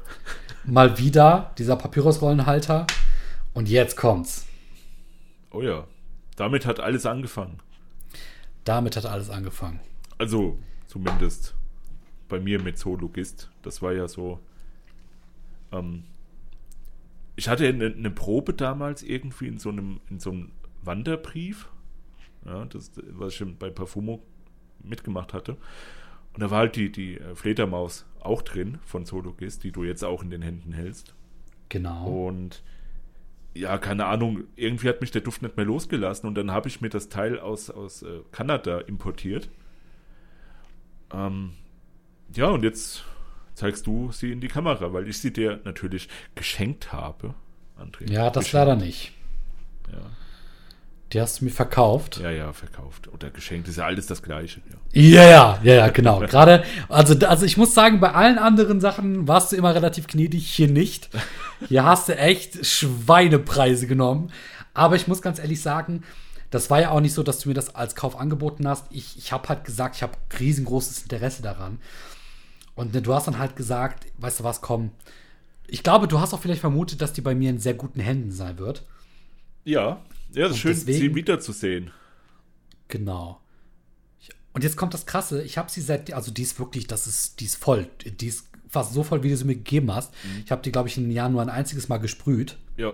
[0.65, 2.85] Mal wieder dieser Papyrusrollenhalter.
[3.53, 4.45] Und jetzt kommt's.
[5.51, 5.87] Oh ja.
[6.35, 7.59] Damit hat alles angefangen.
[8.63, 9.79] Damit hat alles angefangen.
[10.17, 11.55] Also, zumindest
[12.27, 13.49] bei mir mit Zoologist.
[13.61, 14.39] Das war ja so.
[15.71, 16.03] Ähm,
[17.35, 20.51] ich hatte eine, eine Probe damals irgendwie in so einem, in so einem
[20.83, 21.69] Wanderbrief.
[22.45, 24.21] Ja, das, was ich schon bei Parfumo
[24.83, 25.57] mitgemacht hatte.
[26.33, 30.03] Und da war halt die, die äh, Fledermaus auch drin von Zoologist, die du jetzt
[30.03, 31.13] auch in den Händen hältst.
[31.69, 32.07] Genau.
[32.07, 32.63] Und
[33.53, 36.81] ja, keine Ahnung, irgendwie hat mich der Duft nicht mehr losgelassen und dann habe ich
[36.81, 39.49] mir das Teil aus, aus äh, Kanada importiert.
[41.11, 41.53] Ähm,
[42.35, 43.03] ja, und jetzt
[43.55, 47.33] zeigst du sie in die Kamera, weil ich sie dir natürlich geschenkt habe,
[47.77, 48.09] André.
[48.09, 48.53] Ja, das geschenkt.
[48.53, 49.13] leider nicht.
[49.91, 50.11] Ja,
[51.11, 52.17] Die hast du mir verkauft.
[52.17, 53.07] ja, ja, verkauft.
[53.07, 54.61] Oder geschenkt, ist ja alles das Gleiche.
[54.93, 55.01] Ja.
[55.01, 56.19] Ja, ja, ja, genau.
[56.27, 60.47] Gerade, also, also ich muss sagen, bei allen anderen Sachen warst du immer relativ gnädig,
[60.47, 61.09] hier nicht.
[61.67, 64.31] Hier hast du echt Schweinepreise genommen.
[64.75, 66.03] Aber ich muss ganz ehrlich sagen,
[66.51, 68.85] das war ja auch nicht so, dass du mir das als Kauf angeboten hast.
[68.91, 71.79] Ich, ich habe halt gesagt, ich habe riesengroßes Interesse daran.
[72.75, 74.91] Und ne, du hast dann halt gesagt, weißt du was, komm.
[75.67, 78.31] Ich glaube, du hast auch vielleicht vermutet, dass die bei mir in sehr guten Händen
[78.31, 78.83] sein wird.
[79.65, 79.99] Ja,
[80.33, 81.91] ja, es ist schön, deswegen- sie wiederzusehen.
[82.87, 83.39] Genau.
[84.53, 85.43] Und jetzt kommt das Krasse.
[85.43, 87.87] Ich habe sie seit, also die ist wirklich, das ist, die ist voll.
[88.03, 90.13] Die ist fast so voll, wie du sie mir gegeben hast.
[90.43, 92.57] Ich habe die, glaube ich, in einem Jahr nur ein einziges Mal gesprüht.
[92.77, 92.91] Ja,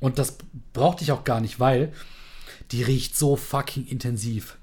[0.00, 0.36] Und das
[0.72, 1.92] brauchte ich auch gar nicht, weil
[2.72, 4.58] die riecht so fucking intensiv.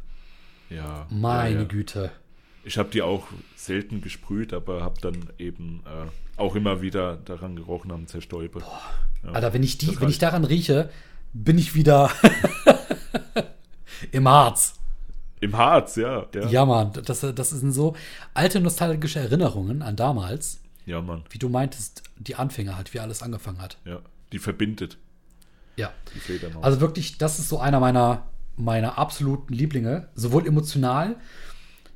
[0.69, 1.07] ja.
[1.09, 1.67] Meine ja, ja.
[1.67, 2.11] Güte.
[2.65, 7.55] Ich habe die auch selten gesprüht, aber habe dann eben äh, auch immer wieder daran
[7.55, 8.61] gerochen am Zerstäuber.
[9.23, 9.31] Ja.
[9.31, 10.89] Alter, wenn ich die, Das wenn ich daran rieche,
[11.33, 12.09] bin ich wieder
[14.11, 14.75] im Harz.
[15.39, 16.25] Im Harz, ja.
[16.33, 17.95] Ja, Ja, Mann, das, das sind so
[18.33, 21.23] alte nostalgische Erinnerungen an damals, ja Mann.
[21.29, 23.77] wie du meintest, die Anfänger halt, wie alles angefangen hat.
[23.83, 23.99] Ja.
[24.31, 24.97] Die verbindet,
[25.75, 25.91] Ja.
[26.27, 26.39] die.
[26.61, 28.23] Also wirklich, das ist so einer meiner,
[28.55, 30.07] meiner absoluten Lieblinge.
[30.15, 31.17] Sowohl emotional,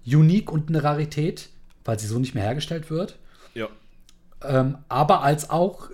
[0.06, 1.50] unique und eine Rarität,
[1.86, 3.18] weil sie so nicht mehr hergestellt wird,
[3.54, 3.68] ja.
[4.44, 5.90] ähm, aber als auch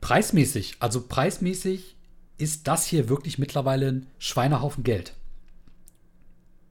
[0.00, 0.76] preismäßig.
[0.80, 1.95] Also preismäßig
[2.38, 5.14] ist das hier wirklich mittlerweile ein Schweinehaufen Geld.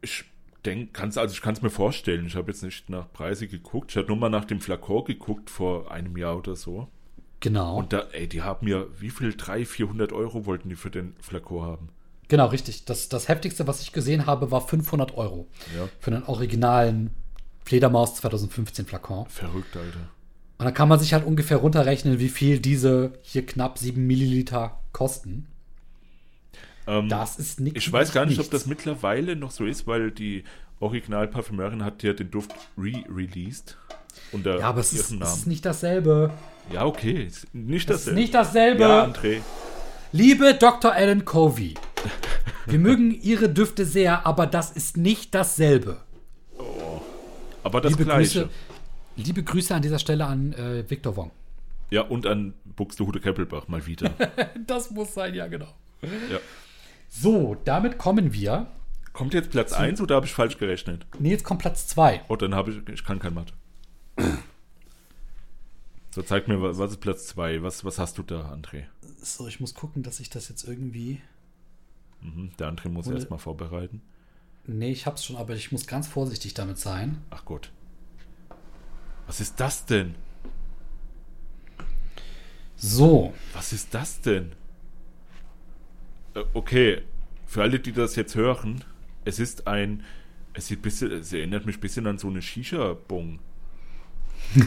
[0.02, 0.26] Ich
[0.66, 2.26] denke, kann's, also ich kann es mir vorstellen.
[2.28, 3.92] Ich habe jetzt nicht nach Preise geguckt.
[3.92, 6.88] Ich habe nur mal nach dem Flakon geguckt vor einem Jahr oder so.
[7.40, 7.78] Genau.
[7.78, 9.34] Und da, ey, die haben mir, wie viel?
[9.36, 11.90] 300, 400 Euro wollten die für den Flakon haben.
[12.28, 12.86] genau, richtig.
[12.86, 15.48] Das, das heftigste, was ich gesehen habe, war 500 Euro.
[15.76, 15.88] Ja.
[16.00, 17.12] Für einen originalen
[17.64, 19.28] Fledermaus 2015 Flakon.
[19.28, 20.10] Verrückt, Alter.
[20.58, 24.80] Und dann kann man sich halt ungefähr runterrechnen, wie viel diese hier knapp 7 Milliliter
[24.94, 25.48] kosten.
[26.88, 27.80] Ähm, Das ist nichts.
[27.80, 30.44] Ich weiß gar nicht, ob das mittlerweile noch so ist, weil die
[30.80, 33.78] Originalparfümeurin hat ja den Duft re-released.
[34.44, 36.32] Ja, aber es ist, es ist nicht dasselbe.
[36.72, 37.24] Ja, okay.
[37.24, 38.20] Ist nicht Es ist dasselbe.
[38.20, 38.82] nicht dasselbe.
[38.84, 39.42] Ja, André.
[40.12, 40.96] Liebe Dr.
[40.96, 41.74] Ellen Covey,
[42.66, 45.98] wir mögen Ihre Düfte sehr, aber das ist nicht dasselbe.
[47.64, 48.42] Aber das liebe, Gleiche.
[48.44, 48.50] Grüße,
[49.18, 51.32] liebe Grüße an dieser Stelle an äh, Victor Wong.
[51.92, 54.12] Ja, und an Buxtehude Keppelbach mal wieder.
[54.68, 55.74] Das muss sein, ja, genau.
[56.04, 56.40] ja.
[57.10, 58.68] So, damit kommen wir.
[59.14, 61.06] Kommt jetzt Platz 1 oder habe ich falsch gerechnet?
[61.20, 62.24] Nee, jetzt kommt Platz 2.
[62.28, 63.54] Oh, dann habe ich, ich kann kein Mathe.
[66.12, 67.62] So, zeig mir, was ist Platz 2?
[67.62, 68.86] Was, was hast du da, André?
[69.22, 71.20] So, ich muss gucken, dass ich das jetzt irgendwie.
[72.22, 74.02] Mhm, der André muss Ohne- erstmal vorbereiten.
[74.66, 77.22] Nee, ich hab's schon, aber ich muss ganz vorsichtig damit sein.
[77.32, 77.70] Ach Gott.
[79.28, 80.16] Was ist das denn?
[82.78, 84.54] So, Was ist das denn?
[86.36, 87.02] Äh, okay,
[87.46, 88.84] für alle, die das jetzt hören,
[89.26, 90.04] es ist ein.
[90.54, 93.40] Es sieht bisschen, es erinnert mich ein bisschen an so eine Shisha-Bong.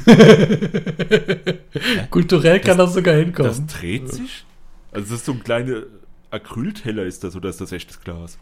[2.10, 3.66] kulturell kann das sogar Das hinkommen.
[3.68, 4.44] dreht sich?
[4.92, 5.82] Also das ist so ein kleiner
[6.30, 8.38] Acrylteller ist das oder ist das echtes Glas?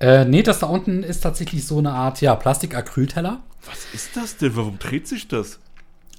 [0.00, 3.42] Äh, nee, das da unten ist tatsächlich so eine Art, ja, Plastik-Acrylteller.
[3.66, 4.56] Was ist das denn?
[4.56, 5.58] Warum dreht sich das?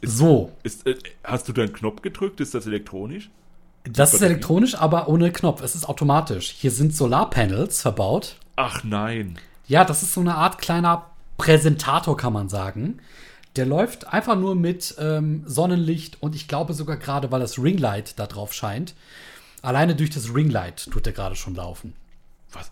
[0.01, 2.39] So, Ist, äh, hast du da einen Knopf gedrückt?
[2.41, 3.29] Ist das elektronisch?
[3.89, 5.61] Das ist elektronisch, aber ohne Knopf.
[5.61, 6.49] Es ist automatisch.
[6.49, 8.37] Hier sind Solarpanels verbaut.
[8.55, 9.37] Ach nein.
[9.67, 12.99] Ja, das ist so eine Art kleiner Präsentator, kann man sagen.
[13.55, 18.19] Der läuft einfach nur mit ähm, Sonnenlicht und ich glaube sogar gerade, weil das Ringlight
[18.19, 18.95] da drauf scheint.
[19.61, 21.93] Alleine durch das Ringlight tut der gerade schon laufen.
[22.51, 22.71] Was?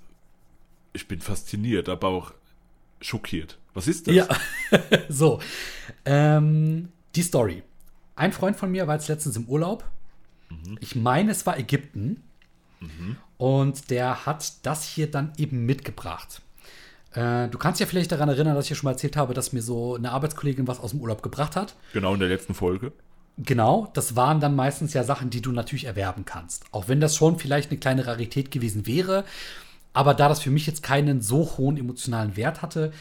[0.92, 2.34] Ich bin fasziniert, aber auch
[3.02, 3.58] schockiert.
[3.74, 4.16] Was ist das?
[4.16, 4.28] Ja,
[5.10, 5.40] so.
[6.06, 7.64] Ähm, die Story.
[8.16, 9.84] Ein Freund von mir war jetzt letztens im Urlaub.
[10.80, 12.24] Ich meine, es war Ägypten.
[13.38, 16.42] Und der hat das hier dann eben mitgebracht.
[17.14, 19.54] Äh, du kannst ja vielleicht daran erinnern, dass ich ja schon mal erzählt habe, dass
[19.54, 21.76] mir so eine Arbeitskollegin was aus dem Urlaub gebracht hat.
[21.94, 22.92] Genau in der letzten Folge.
[23.38, 26.66] Genau, das waren dann meistens ja Sachen, die du natürlich erwerben kannst.
[26.72, 29.26] Auch wenn das schon vielleicht eine kleine Rarität gewesen wäre.
[29.92, 32.92] Aber da das für mich jetzt keinen so hohen emotionalen Wert hatte,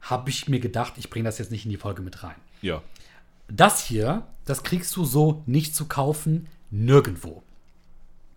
[0.00, 2.36] habe ich mir gedacht, ich bringe das jetzt nicht in die Folge mit rein.
[2.62, 2.82] Ja.
[3.48, 7.42] Das hier, das kriegst du so nicht zu kaufen, nirgendwo.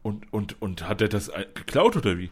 [0.02, 2.32] Und, und, und hat er das ein- geklaut oder wie?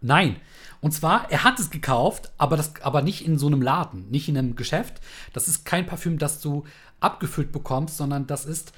[0.00, 0.36] Nein.
[0.80, 4.28] Und zwar, er hat es gekauft, aber, das, aber nicht in so einem Laden, nicht
[4.28, 5.00] in einem Geschäft.
[5.32, 6.64] Das ist kein Parfüm, das du
[6.98, 8.72] abgefüllt bekommst, sondern das ist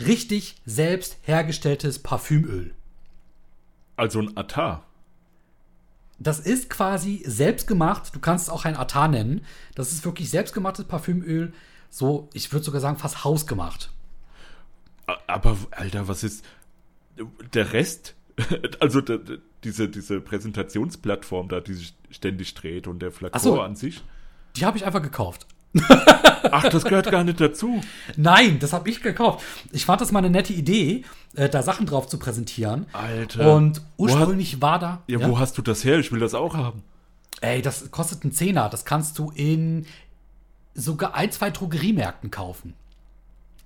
[0.00, 2.74] richtig selbst hergestelltes Parfümöl.
[3.96, 4.84] Also ein Attar.
[6.18, 8.14] Das ist quasi selbstgemacht.
[8.14, 9.44] Du kannst es auch ein Atar nennen.
[9.74, 11.52] Das ist wirklich selbstgemachtes Parfümöl.
[11.90, 13.90] So, ich würde sogar sagen, fast hausgemacht.
[15.26, 16.44] Aber, Alter, was ist
[17.52, 18.14] der Rest?
[18.80, 23.60] Also der, der, diese, diese Präsentationsplattform da, die sich ständig dreht und der Flakon so.
[23.60, 24.02] an sich.
[24.56, 25.46] Die habe ich einfach gekauft.
[26.50, 27.80] Ach, das gehört gar nicht dazu.
[28.16, 29.44] Nein, das habe ich gekauft.
[29.72, 32.86] Ich fand das mal eine nette Idee, äh, da Sachen drauf zu präsentieren.
[32.92, 33.54] Alter.
[33.54, 35.02] Und ursprünglich war da.
[35.06, 35.98] Ja, wo hast du das her?
[35.98, 36.82] Ich will das auch haben.
[37.40, 38.68] Ey, das kostet einen Zehner.
[38.68, 39.86] Das kannst du in
[40.74, 42.74] sogar ein, zwei Drogeriemärkten kaufen.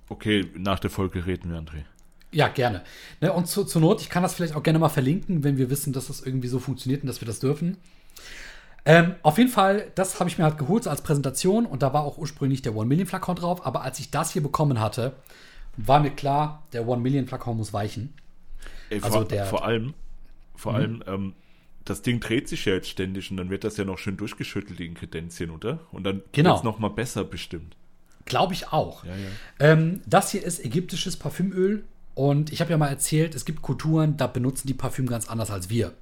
[0.09, 1.83] Okay, nach der Folge reden wir, André.
[2.31, 2.83] Ja, gerne.
[3.21, 5.69] Ne, und zu, zur Not, ich kann das vielleicht auch gerne mal verlinken, wenn wir
[5.69, 7.77] wissen, dass das irgendwie so funktioniert und dass wir das dürfen.
[8.85, 11.93] Ähm, auf jeden Fall, das habe ich mir halt geholt so als Präsentation und da
[11.93, 15.13] war auch ursprünglich der One Million Flakon drauf, aber als ich das hier bekommen hatte,
[15.77, 18.13] war mir klar, der One Million Flakon muss weichen.
[18.89, 19.93] Ey, Also vor, der- vor allem,
[20.55, 21.33] vor allem, ähm,
[21.85, 24.79] das Ding dreht sich ja jetzt ständig und dann wird das ja noch schön durchgeschüttelt,
[24.79, 25.79] die Inkredenzien, oder?
[25.91, 26.51] Und dann Genau.
[26.51, 27.75] wird's noch mal besser bestimmt.
[28.29, 29.03] Glaube ich auch.
[29.03, 29.27] Ja, ja.
[29.59, 31.83] Ähm, das hier ist ägyptisches Parfümöl
[32.15, 35.51] und ich habe ja mal erzählt, es gibt Kulturen, da benutzen die Parfüm ganz anders
[35.51, 35.93] als wir.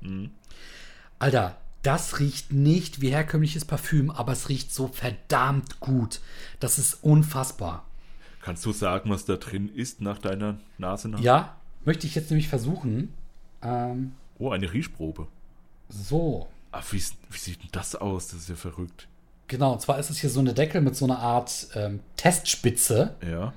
[1.20, 6.20] Alter, das riecht nicht wie herkömmliches Parfüm, aber es riecht so verdammt gut.
[6.60, 7.86] Das ist unfassbar.
[8.42, 11.20] Kannst du sagen, was da drin ist nach deiner Nase nach?
[11.20, 11.56] Ja,
[11.86, 13.14] möchte ich jetzt nämlich versuchen.
[13.62, 15.28] Ähm, Oh, eine Riechprobe.
[15.90, 18.28] so, Ach, wie, wie sieht denn das aus?
[18.28, 19.08] Das ist ja verrückt.
[19.48, 19.74] Genau.
[19.74, 23.54] Und zwar ist es hier so eine Deckel mit so einer Art ähm, Testspitze, Ja.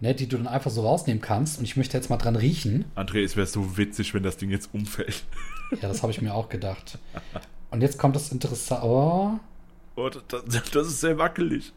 [0.00, 1.58] ne, die du dann einfach so rausnehmen kannst.
[1.58, 2.84] Und ich möchte jetzt mal dran riechen.
[2.96, 5.24] André, es wäre so witzig, wenn das Ding jetzt umfällt.
[5.82, 6.98] Ja, das habe ich mir auch gedacht.
[7.70, 8.84] Und jetzt kommt das Interessante.
[8.86, 9.38] Oh.
[9.96, 11.72] Oh, das, das, ist sehr wackelig.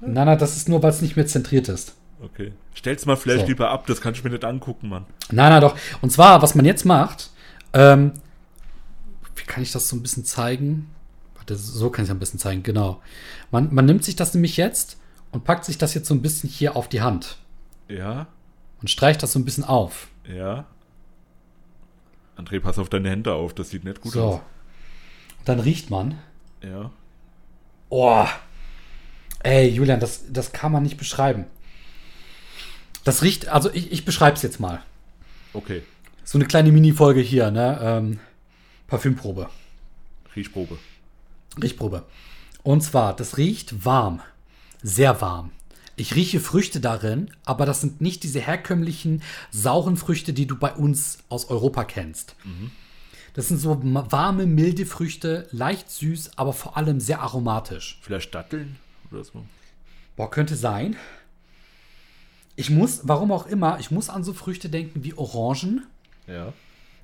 [0.00, 1.94] Nein, nein, das ist nur, weil es nicht mehr zentriert ist.
[2.20, 2.52] Okay.
[2.74, 3.46] Stell's mal vielleicht So.
[3.46, 5.06] lieber ab, das kann ich mir nicht angucken, Mann.
[5.30, 5.76] Nein, nein, doch.
[6.02, 7.30] Und zwar, was man jetzt macht,
[7.72, 8.12] ähm,
[9.36, 10.90] wie kann ich das so ein bisschen zeigen?
[11.48, 13.00] Warte, so kann ich es ein bisschen zeigen, genau.
[13.50, 14.98] Man, man nimmt sich das nämlich jetzt
[15.32, 17.38] und packt sich das jetzt so ein bisschen hier auf die Hand
[17.88, 18.26] Ja,
[18.82, 20.08] und streicht das so ein bisschen auf.
[20.28, 20.66] ja.
[22.36, 24.24] André, pass auf deine Hände auf, das sieht nicht gut so.
[24.24, 24.40] aus.
[25.40, 26.18] Und dann riecht man.
[26.62, 26.92] Ja.
[27.88, 28.26] Oh.
[29.42, 31.46] Ey, Julian, das, das kann man nicht beschreiben.
[33.02, 34.82] Das riecht, also ich, ich beschreibe es jetzt mal.
[35.52, 35.82] Okay.
[36.22, 37.78] So eine kleine Mini-Folge hier, ne?
[37.82, 38.20] Ähm,
[38.86, 39.48] Parfümprobe.
[40.36, 40.78] Riechprobe.
[41.62, 42.04] Riechprobe.
[42.62, 44.20] Und zwar, das riecht warm.
[44.82, 45.50] Sehr warm.
[45.96, 50.72] Ich rieche Früchte darin, aber das sind nicht diese herkömmlichen sauren Früchte, die du bei
[50.72, 52.36] uns aus Europa kennst.
[53.34, 57.98] Das sind so warme, milde Früchte, leicht süß, aber vor allem sehr aromatisch.
[58.02, 58.76] Vielleicht Datteln
[59.10, 59.44] oder so.
[60.16, 60.96] Boah, könnte sein.
[62.54, 65.86] Ich muss, warum auch immer, ich muss an so Früchte denken wie Orangen.
[66.26, 66.52] Ja.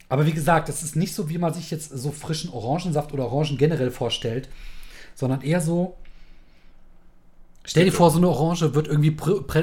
[0.09, 3.31] Aber wie gesagt, das ist nicht so, wie man sich jetzt so frischen Orangensaft oder
[3.31, 4.49] Orangen generell vorstellt,
[5.15, 5.97] sondern eher so.
[7.65, 9.17] Stell dir vor, so eine Orange wird irgendwie.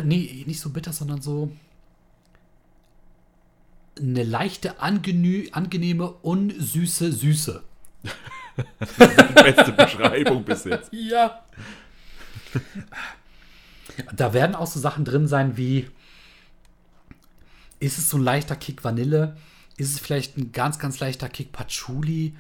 [0.03, 1.51] Nee, nicht so bitter, sondern so.
[3.99, 7.61] Eine leichte, angenehme, unsüße Süße.
[8.03, 10.91] Die beste Beschreibung bis jetzt.
[10.91, 11.43] Ja.
[14.15, 15.87] Da werden auch so Sachen drin sein wie,
[17.79, 19.35] ist es so ein leichter Kick Vanille?
[19.78, 22.34] Ist es vielleicht ein ganz, ganz leichter Kick Patchouli?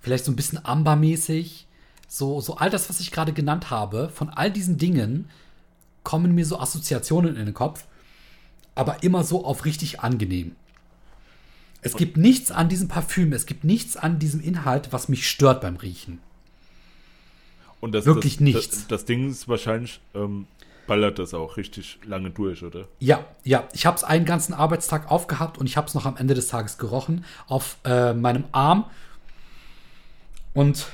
[0.00, 1.66] Vielleicht so ein bisschen Ambermäßig?
[2.08, 5.30] So, so all das, was ich gerade genannt habe, von all diesen Dingen
[6.02, 7.86] kommen mir so Assoziationen in den Kopf,
[8.74, 10.56] aber immer so auf richtig angenehm.
[11.80, 15.60] Es gibt nichts an diesem Parfüm, es gibt nichts an diesem Inhalt, was mich stört
[15.62, 16.20] beim Riechen.
[17.80, 18.70] Und das, Wirklich das, nichts.
[18.70, 20.46] Das, das Ding ist wahrscheinlich, ähm,
[20.86, 22.88] ballert das auch richtig lange durch, oder?
[22.98, 26.16] Ja, ja, ich habe es einen ganzen Arbeitstag aufgehabt und ich habe es noch am
[26.16, 28.84] Ende des Tages gerochen auf äh, meinem Arm.
[30.54, 30.86] Und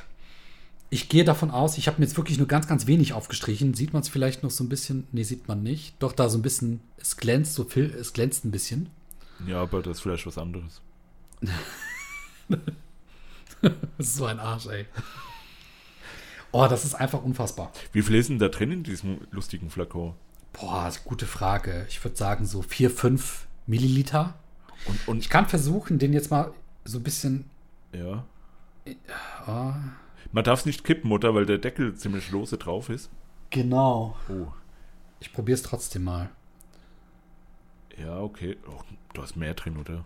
[0.90, 3.74] ich gehe davon aus, ich habe mir jetzt wirklich nur ganz, ganz wenig aufgestrichen.
[3.74, 5.06] Sieht man es vielleicht noch so ein bisschen?
[5.12, 5.94] Nee, sieht man nicht.
[5.98, 8.88] Doch da so ein bisschen, es glänzt, so viel, es glänzt ein bisschen.
[9.46, 10.80] Ja, aber das ist vielleicht was anderes.
[12.50, 12.60] Das
[13.98, 14.86] ist so ein Arsch, ey.
[16.52, 17.72] Oh, das ist einfach unfassbar.
[17.92, 20.14] Wie viel ist denn da drin in diesem lustigen Flakon?
[20.52, 21.84] Boah, gute Frage.
[21.88, 24.34] Ich würde sagen so 4, 5 Milliliter.
[24.86, 26.52] Und, und Ich kann versuchen, den jetzt mal
[26.84, 27.50] so ein bisschen.
[27.92, 28.24] ja.
[29.46, 29.74] Ah,
[30.32, 31.34] Man darf es nicht kippen, oder?
[31.34, 33.10] Weil der Deckel ziemlich lose drauf ist.
[33.50, 34.16] genau.
[34.30, 34.46] Oh.
[35.20, 36.30] Ich probiere es trotzdem mal.
[37.98, 38.56] Ja, okay.
[38.70, 38.80] Oh,
[39.12, 40.04] du hast mehr drin, oder?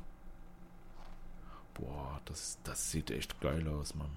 [1.74, 4.11] Boah, das, das sieht echt geil aus, Mann.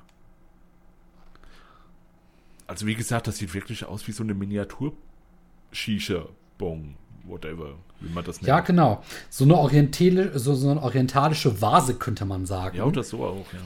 [2.68, 8.38] Also wie gesagt, das sieht wirklich aus wie so eine Miniatur-Shisha-Bong, whatever, wie man das
[8.38, 8.48] nennt.
[8.48, 9.04] Ja, genau.
[9.30, 12.78] So eine, orientale, so, so eine orientalische Vase, könnte man sagen.
[12.78, 13.60] Ja, oder so auch, ja.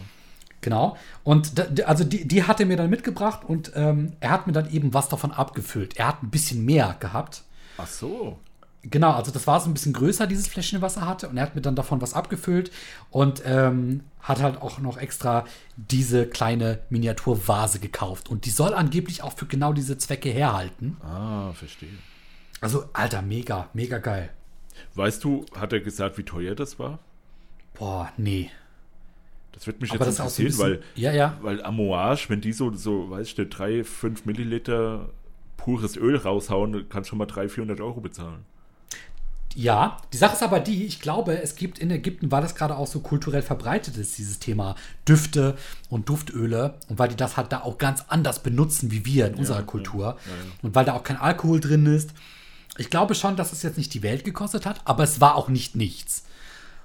[0.61, 0.97] Genau.
[1.23, 4.53] Und da, also die, die hat er mir dann mitgebracht und ähm, er hat mir
[4.53, 5.95] dann eben was davon abgefüllt.
[5.97, 7.43] Er hat ein bisschen mehr gehabt.
[7.77, 8.37] Ach so.
[8.83, 11.27] Genau, also das war so ein bisschen größer, dieses Fläschchen, was er hatte.
[11.27, 12.71] Und er hat mir dann davon was abgefüllt
[13.09, 18.29] und ähm, hat halt auch noch extra diese kleine Miniaturvase gekauft.
[18.29, 20.95] Und die soll angeblich auch für genau diese Zwecke herhalten.
[21.01, 21.89] Ah, verstehe.
[22.61, 24.29] Also, Alter, mega, mega geil.
[24.95, 26.99] Weißt du, hat er gesagt, wie teuer das war?
[27.73, 28.49] Boah, nee.
[29.51, 31.37] Das wird mich Aber jetzt auch so interessieren, bisschen, ja, ja.
[31.41, 35.09] weil, weil Amouage, wenn die so, so, weiß ich nicht, 3, 5 Milliliter
[35.57, 38.45] pures Öl raushauen, kannst du schon mal 300, 400 Euro bezahlen.
[39.59, 42.77] Ja, die Sache ist aber die, ich glaube, es gibt in Ägypten, weil das gerade
[42.77, 45.57] auch so kulturell verbreitet ist, dieses Thema Düfte
[45.89, 49.35] und Duftöle und weil die das halt da auch ganz anders benutzen wie wir in
[49.35, 50.51] unserer ja, Kultur ja, ja.
[50.61, 52.11] und weil da auch kein Alkohol drin ist.
[52.77, 55.49] Ich glaube schon, dass es jetzt nicht die Welt gekostet hat, aber es war auch
[55.49, 56.23] nicht nichts.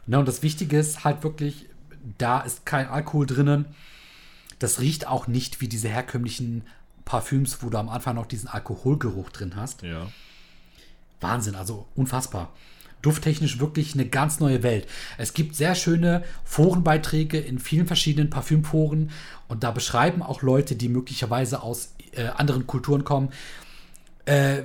[0.09, 1.67] Ne, und das Wichtige ist halt wirklich,
[2.19, 3.67] da ist kein Alkohol drinnen.
[4.59, 6.65] Das riecht auch nicht wie diese herkömmlichen
[7.05, 9.83] Parfüms, wo du am Anfang noch diesen Alkoholgeruch drin hast.
[9.83, 10.09] Ja.
[11.25, 12.53] Wahnsinn, also unfassbar.
[13.03, 14.87] Dufttechnisch wirklich eine ganz neue Welt.
[15.19, 19.11] Es gibt sehr schöne Forenbeiträge in vielen verschiedenen Parfümforen
[19.49, 23.31] und da beschreiben auch Leute, die möglicherweise aus äh, anderen Kulturen kommen,
[24.25, 24.63] äh,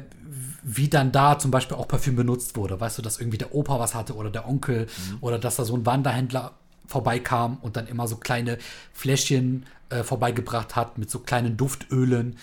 [0.64, 2.80] wie dann da zum Beispiel auch Parfüm benutzt wurde.
[2.80, 4.88] Weißt du, dass irgendwie der Opa was hatte oder der Onkel
[5.22, 6.54] oder dass da so ein Wanderhändler
[6.86, 8.58] vorbeikam und dann immer so kleine
[8.94, 12.38] Fläschchen äh, vorbeigebracht hat mit so kleinen Duftölen.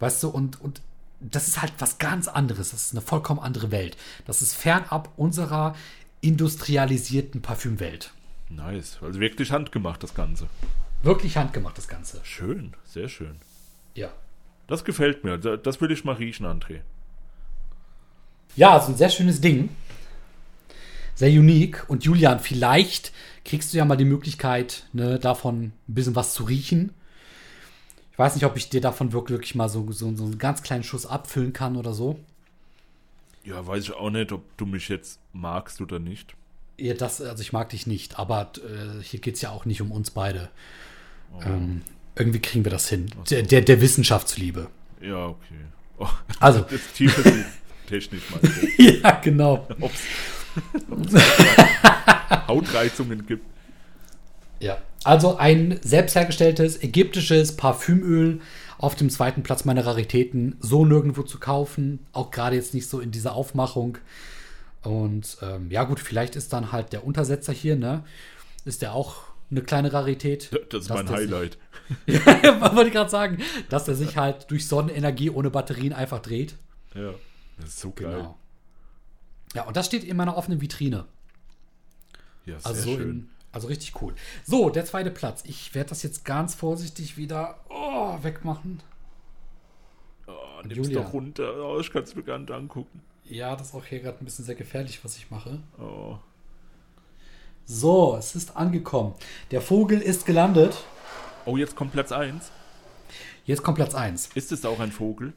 [0.00, 0.80] Weißt du, und, und
[1.30, 2.70] das ist halt was ganz anderes.
[2.70, 3.96] Das ist eine vollkommen andere Welt.
[4.26, 5.74] Das ist fernab unserer
[6.20, 8.12] industrialisierten Parfümwelt.
[8.50, 8.98] Nice.
[9.02, 10.46] Also wirklich handgemacht, das Ganze.
[11.02, 12.20] Wirklich handgemacht, das Ganze.
[12.24, 13.36] Schön, sehr schön.
[13.94, 14.08] Ja.
[14.66, 15.38] Das gefällt mir.
[15.38, 16.80] Da- Das will ich mal riechen, André.
[18.56, 19.68] Ja, also ein sehr schönes Ding.
[21.14, 21.84] Sehr unique.
[21.88, 23.12] Und Julian, vielleicht
[23.44, 26.92] kriegst du ja mal die Möglichkeit, ne, davon ein bisschen was zu riechen.
[28.14, 30.84] Ich weiß nicht, ob ich dir davon wirklich, mal so, so, so einen ganz kleinen
[30.84, 32.20] Schuss abfüllen kann oder so.
[33.42, 36.36] Ja, weiß ich auch nicht, ob du mich jetzt magst oder nicht.
[36.78, 39.82] Ja, das, also ich mag dich nicht, aber äh, hier geht es ja auch nicht
[39.82, 40.48] um uns beide.
[41.44, 41.82] Ähm,
[42.14, 43.10] irgendwie kriegen wir das hin.
[43.30, 44.68] Der, der, der Wissenschaft zuliebe.
[45.00, 45.64] Ja, okay.
[45.98, 46.06] Oh,
[46.38, 47.44] Also, das tiefe
[47.88, 48.40] Technik mal.
[48.78, 49.66] ja, genau.
[49.80, 50.02] Ups.
[52.46, 53.44] Hautreizungen gibt.
[54.60, 54.78] Ja.
[55.04, 58.40] Also ein selbst hergestelltes ägyptisches Parfümöl
[58.78, 60.56] auf dem zweiten Platz meiner Raritäten.
[60.60, 62.00] So nirgendwo zu kaufen.
[62.12, 63.98] Auch gerade jetzt nicht so in dieser Aufmachung.
[64.82, 68.04] Und ähm, ja, gut, vielleicht ist dann halt der Untersetzer hier, ne?
[68.64, 69.16] Ist der auch
[69.50, 70.50] eine kleine Rarität.
[70.70, 71.58] Das ist mein der sich- Highlight.
[72.06, 73.38] ja, wollte ich gerade sagen,
[73.68, 76.54] dass er sich halt durch Sonnenenergie ohne Batterien einfach dreht.
[76.94, 77.12] Ja.
[77.58, 78.10] Das ist so geil.
[78.16, 78.38] Genau.
[79.54, 81.04] Ja, und das steht in meiner offenen Vitrine.
[82.46, 83.28] Ja, sehr Also, so schön.
[83.54, 84.14] Also richtig cool.
[84.44, 85.44] So, der zweite Platz.
[85.46, 88.82] Ich werde das jetzt ganz vorsichtig wieder oh, wegmachen.
[90.26, 90.32] oh,
[90.64, 91.02] nimm's Julia.
[91.02, 91.54] doch runter.
[91.64, 93.00] Oh, ich kann es mir gar nicht angucken.
[93.24, 95.60] Ja, das ist auch hier gerade ein bisschen sehr gefährlich, was ich mache.
[95.78, 96.18] Oh.
[97.64, 99.14] So, es ist angekommen.
[99.52, 100.76] Der Vogel ist gelandet.
[101.46, 102.50] oh, jetzt kommt Platz 1.
[103.44, 104.30] Jetzt kommt Platz 1.
[104.34, 105.32] Ist es auch ein Vogel?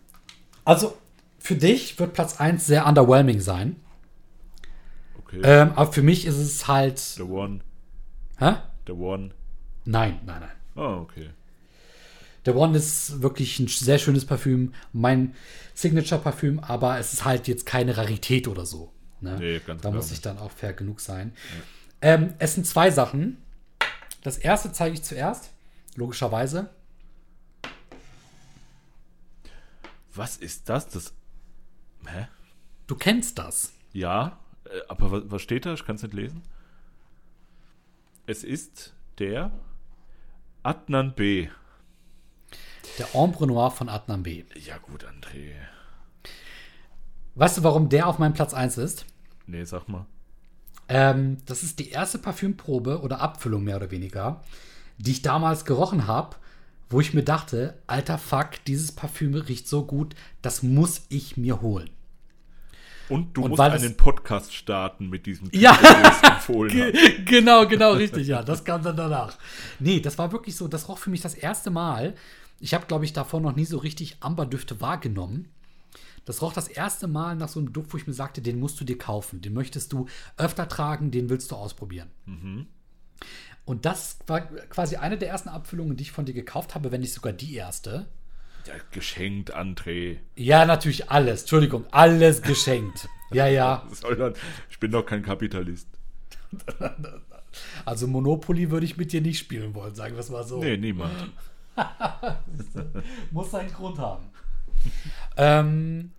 [0.66, 0.98] Also,
[1.38, 3.76] für dich wird Platz 1 sehr underwhelming sein.
[5.20, 5.42] Okay.
[5.44, 6.98] Ähm, aber für mich ist es halt.
[6.98, 7.60] The One.
[8.38, 8.56] Hä?
[8.86, 9.32] The One.
[9.86, 10.52] Nein, nein, nein.
[10.76, 11.32] Oh, okay.
[12.46, 15.36] Der One ist wirklich ein sehr schönes Parfüm, mein
[15.74, 18.94] Signature-Parfüm, aber es ist halt jetzt keine Rarität oder so.
[19.20, 19.38] Ne?
[19.38, 21.34] Nee, ganz da klar muss ich dann auch fair genug sein.
[22.02, 23.38] Ähm, es sind zwei Sachen.
[24.24, 25.52] Das erste zeige ich zuerst,
[25.96, 26.70] logischerweise.
[30.14, 30.88] Was ist das?
[30.90, 31.14] Das.
[32.06, 32.28] Hä?
[32.88, 33.74] Du kennst das.
[33.94, 35.74] Ja, äh, aber was steht da?
[35.74, 36.44] Ich kann es nicht lesen.
[38.30, 39.52] Es ist der
[40.62, 41.48] Adnan B.
[43.00, 44.44] Der Ombre Noir von Adnan B.
[44.54, 45.54] Ja, gut, André.
[47.36, 49.06] Weißt du, warum der auf meinem Platz 1 ist?
[49.46, 50.08] Nee, sag mal.
[50.90, 54.44] Ähm, das ist die erste Parfümprobe oder Abfüllung mehr oder weniger,
[54.98, 56.36] die ich damals gerochen habe,
[56.90, 61.62] wo ich mir dachte, alter Fuck, dieses Parfüm riecht so gut, das muss ich mir
[61.62, 61.90] holen.
[63.10, 65.74] Und du Und musst einen Podcast starten mit diesem Ja.
[66.46, 68.44] Titel, den genau, genau, richtig, ja.
[68.44, 69.38] Das kam dann danach.
[69.80, 72.16] Nee, das war wirklich so, das roch für mich das erste Mal.
[72.60, 75.50] Ich habe, glaube ich, davor noch nie so richtig Amberdüfte wahrgenommen.
[76.26, 78.80] Das roch das erste Mal nach so einem Duft, wo ich mir sagte, den musst
[78.82, 79.42] du dir kaufen.
[79.42, 82.10] Den möchtest du öfter tragen, den willst du ausprobieren.
[83.64, 87.02] Und das war quasi eine der ersten Abfüllungen, die ich von dir gekauft habe, wenn
[87.02, 88.08] nicht sogar die erste.
[88.68, 90.18] Ja, geschenkt, André.
[90.36, 91.42] Ja, natürlich alles.
[91.42, 93.08] Entschuldigung, alles geschenkt.
[93.32, 93.86] Ja, ja.
[94.70, 95.88] Ich bin doch kein Kapitalist.
[97.86, 100.60] Also Monopoly würde ich mit dir nicht spielen wollen, sagen wir es mal so.
[100.60, 101.32] Nee, niemand.
[103.32, 104.26] Muss seinen Grund haben.
[105.38, 106.12] ähm,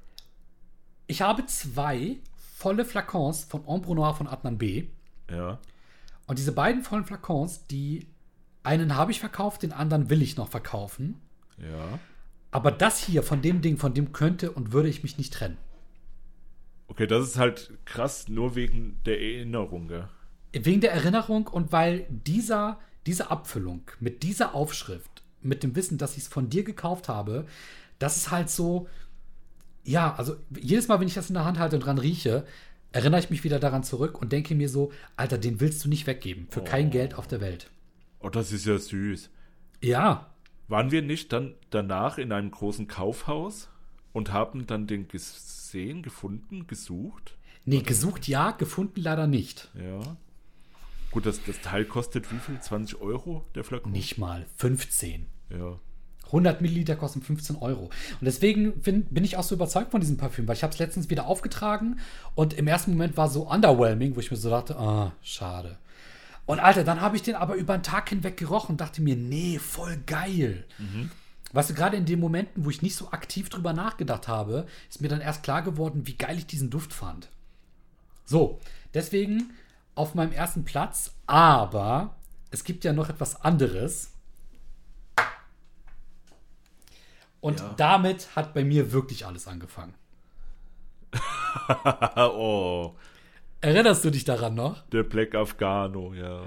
[1.06, 2.16] ich habe zwei
[2.56, 4.88] volle Flakons von Ombre Noir von Adnan B.
[5.30, 5.58] Ja.
[6.26, 8.08] Und diese beiden vollen Flakons, die
[8.64, 11.20] einen habe ich verkauft, den anderen will ich noch verkaufen.
[11.58, 11.98] Ja.
[12.50, 15.58] Aber das hier von dem Ding, von dem könnte und würde ich mich nicht trennen.
[16.88, 20.08] Okay, das ist halt krass, nur wegen der Erinnerung, gell?
[20.52, 26.16] Wegen der Erinnerung und weil dieser, diese Abfüllung mit dieser Aufschrift, mit dem Wissen, dass
[26.16, 27.46] ich es von dir gekauft habe,
[27.98, 28.88] das ist halt so,
[29.84, 32.46] ja, also jedes Mal, wenn ich das in der Hand halte und dran rieche,
[32.92, 36.06] erinnere ich mich wieder daran zurück und denke mir so, Alter, den willst du nicht
[36.06, 37.70] weggeben, für kein Geld auf der Welt.
[38.20, 39.30] Oh, das ist ja süß.
[39.82, 40.30] Ja,
[40.68, 43.68] Waren wir nicht dann danach in einem großen Kaufhaus
[44.12, 47.38] und haben dann den gesehen, gefunden, gesucht?
[47.68, 49.70] nee, gesucht ja, gefunden leider nicht.
[49.74, 50.16] Ja.
[51.10, 52.58] Gut, das, das Teil kostet wie viel?
[52.60, 53.92] 20 Euro, der Flakon?
[53.92, 55.26] Nicht mal 15.
[55.50, 55.78] Ja.
[56.26, 57.84] 100 Milliliter kosten 15 Euro.
[57.84, 60.78] Und deswegen bin, bin ich auch so überzeugt von diesem Parfüm, weil ich habe es
[60.78, 62.00] letztens wieder aufgetragen
[62.34, 65.78] und im ersten Moment war so underwhelming, wo ich mir so dachte, ah, schade.
[66.48, 69.16] Und Alter, dann habe ich den aber über den Tag hinweg gerochen und dachte mir,
[69.16, 70.64] nee, voll geil.
[71.52, 75.02] Weißt du, gerade in den Momenten, wo ich nicht so aktiv drüber nachgedacht habe, ist
[75.02, 77.28] mir dann erst klar geworden, wie geil ich diesen Duft fand.
[78.24, 78.60] So,
[78.94, 79.50] deswegen
[79.94, 82.16] auf meinem ersten Platz, aber
[82.50, 84.12] es gibt ja noch etwas anderes.
[87.42, 87.74] Und Ja.
[87.76, 89.92] damit hat bei mir wirklich alles angefangen.
[92.16, 92.94] oh,
[93.60, 94.82] Erinnerst du dich daran noch?
[94.88, 96.42] der Black Afghano, ja.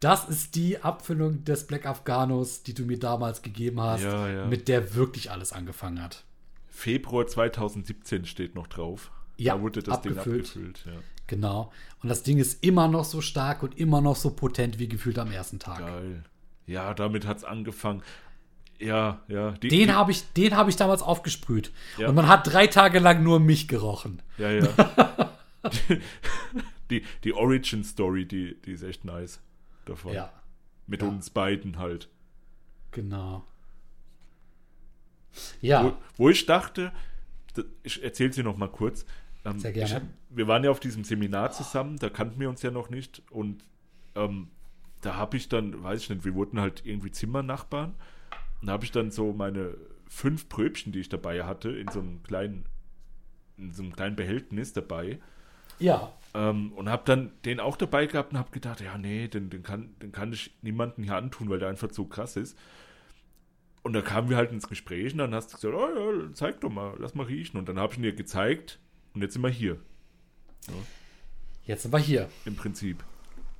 [0.00, 4.46] Das ist die Abfüllung des Black Afghanos, die du mir damals gegeben hast, Ja, ja.
[4.46, 6.24] mit der wirklich alles angefangen hat.
[6.68, 9.10] Februar 2017 steht noch drauf.
[9.36, 10.46] Ja, da wurde das Ding abgefüllt.
[10.46, 10.82] abgefüllt.
[10.86, 10.92] Ja.
[11.26, 11.72] Genau.
[12.02, 15.18] Und das Ding ist immer noch so stark und immer noch so potent wie gefühlt
[15.18, 15.80] am ersten Tag.
[15.80, 16.22] Geil.
[16.66, 18.02] Ja, damit hat's angefangen.
[18.78, 19.52] Ja, ja.
[19.52, 21.72] Die, Den habe ich, den habe ich damals aufgesprüht.
[21.98, 22.08] Ja.
[22.08, 24.22] Und man hat drei Tage lang nur mich gerochen.
[24.38, 24.68] Ja, ja.
[26.90, 29.40] die, die Origin Story, die, die ist echt nice
[29.84, 30.12] davon.
[30.14, 30.32] Ja,
[30.86, 31.08] Mit Ja.
[31.08, 32.08] uns beiden halt.
[32.90, 33.44] genau.
[35.60, 36.90] Ja, Wo, wo ich dachte,
[37.82, 39.04] ich erzähle sie noch mal kurz,
[39.44, 40.10] Ähm, Sehr gerne.
[40.30, 43.22] Ich, wir waren ja auf diesem Seminar zusammen, da kannten wir uns ja noch nicht
[43.30, 43.62] und
[44.16, 44.48] ähm,
[45.00, 47.94] da habe ich dann, weiß ich nicht, wir wurden halt irgendwie Zimmernachbarn
[48.60, 49.76] und da habe ich dann so meine
[50.08, 52.64] fünf Pröbchen, die ich dabei hatte, in so einem kleinen,
[53.58, 55.20] in so einem kleinen Behältnis dabei
[55.80, 56.12] Ja.
[56.34, 59.62] ähm, und habe dann den auch dabei gehabt und habe gedacht, ja, nee, den, den,
[59.62, 62.56] kann, den kann ich niemandem hier antun, weil der einfach so krass ist.
[63.82, 66.60] Und da kamen wir halt ins Gespräch und dann hast du gesagt, oh ja, zeig
[66.60, 67.56] doch mal, lass mal riechen.
[67.58, 68.78] Und dann habe ich ihn dir gezeigt
[69.14, 69.78] und jetzt sind wir hier,
[71.64, 72.28] Jetzt sind wir hier.
[72.44, 73.02] im Prinzip.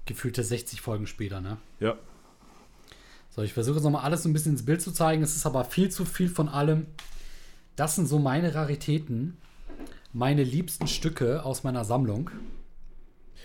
[0.07, 1.59] Gefühlte 60 Folgen später, ne?
[1.81, 1.97] Ja,
[3.31, 5.23] So, ich versuche jetzt nochmal alles so ein bisschen ins Bild zu zeigen.
[5.23, 6.87] Es ist aber viel zu viel von allem.
[7.77, 9.37] Das sind so meine Raritäten.
[10.19, 12.33] Meine liebsten Stücke aus meiner Sammlung.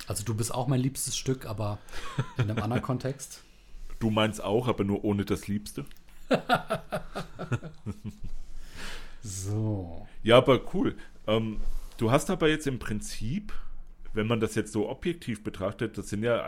[0.08, 1.78] Also du bist auch mein liebstes Stück, aber
[2.38, 3.44] in einem anderen Kontext.
[4.00, 5.86] du meinst auch, aber nur ohne das Liebste.
[9.22, 10.08] So.
[10.24, 10.96] Ja, aber cool.
[11.28, 11.62] Ähm,
[11.98, 13.54] du hast aber jetzt im Prinzip,
[14.14, 16.44] wenn man das jetzt so objektiv betrachtet, das sind ja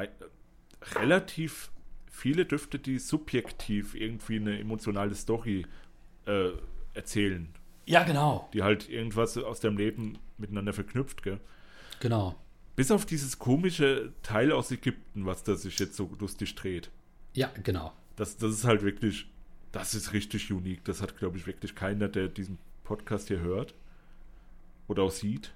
[0.95, 1.69] relativ
[2.09, 5.67] viele Düfte, die subjektiv irgendwie eine emotionale Story
[6.25, 6.49] äh,
[6.95, 7.53] erzählen,
[7.85, 8.49] Ja, genau.
[8.53, 11.39] die halt irgendwas aus deinem Leben miteinander verknüpft, gell?
[11.99, 12.35] Genau.
[12.75, 16.89] Bis auf dieses komische Teil aus Ägypten, was da sich jetzt so lustig dreht.
[17.33, 17.93] Ja, genau.
[18.15, 19.27] Das, das ist halt wirklich,
[19.71, 20.83] das ist richtig unique.
[20.83, 23.73] Das hat, glaube ich, wirklich keiner, der diesen Podcast hier hört
[24.87, 25.53] oder auch sieht.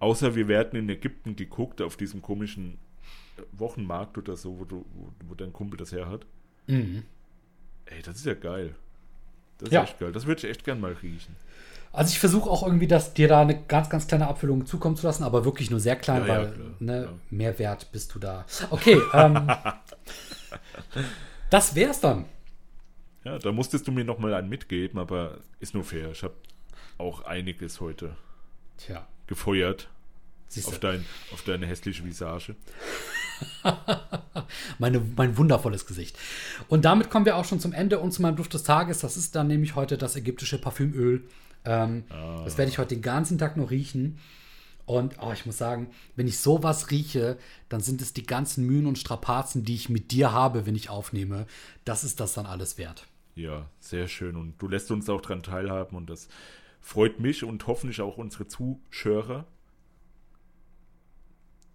[0.00, 2.78] Außer wir werden in Ägypten geguckt, auf diesem komischen
[3.52, 6.26] Wochenmarkt oder so, wo, du, wo, wo dein Kumpel das her hat.
[6.66, 7.04] Mhm.
[7.86, 8.74] Ey, das ist ja geil.
[9.58, 9.82] Das ist Ja.
[9.84, 10.12] echt geil.
[10.12, 11.34] Das würde ich echt gern mal riechen.
[11.92, 15.06] Also ich versuche auch irgendwie, dass dir da eine ganz, ganz kleine Abfüllung zukommen zu
[15.06, 17.14] lassen, aber wirklich nur sehr klein, Ja, ja, weil klar, ne, klar.
[17.30, 18.44] Mehrwert bist du da.
[18.70, 19.48] Okay, ähm,
[21.50, 22.26] das wär's dann.
[23.22, 26.10] Ja, da musstest du mir nochmal einen mitgeben, aber ist nur fair.
[26.10, 26.34] Ich habe
[26.98, 28.16] auch einiges heute
[28.76, 29.88] Tja, gefeuert
[30.66, 32.54] auf, dein, auf deine hässliche Visage.
[34.78, 36.16] meine, mein wundervolles Gesicht.
[36.68, 39.00] Und damit kommen wir auch schon zum Ende und zu meinem Duft des Tages.
[39.00, 41.24] Das ist dann nämlich heute das ägyptische Parfümöl.
[41.64, 42.04] Ähm,
[42.44, 44.18] Das werde ich heute den ganzen Tag nur riechen.
[44.86, 47.38] Und oh, ich muss sagen, wenn ich sowas rieche,
[47.70, 50.90] dann sind es die ganzen Mühen und Strapazen, die ich mit dir habe, wenn ich
[50.90, 51.46] aufnehme.
[51.86, 53.06] Das ist das dann alles wert.
[53.34, 54.36] Ja, sehr schön.
[54.36, 56.28] Und du lässt uns auch daran teilhaben und das
[56.82, 59.46] freut mich und hoffentlich auch unsere Zuschauer.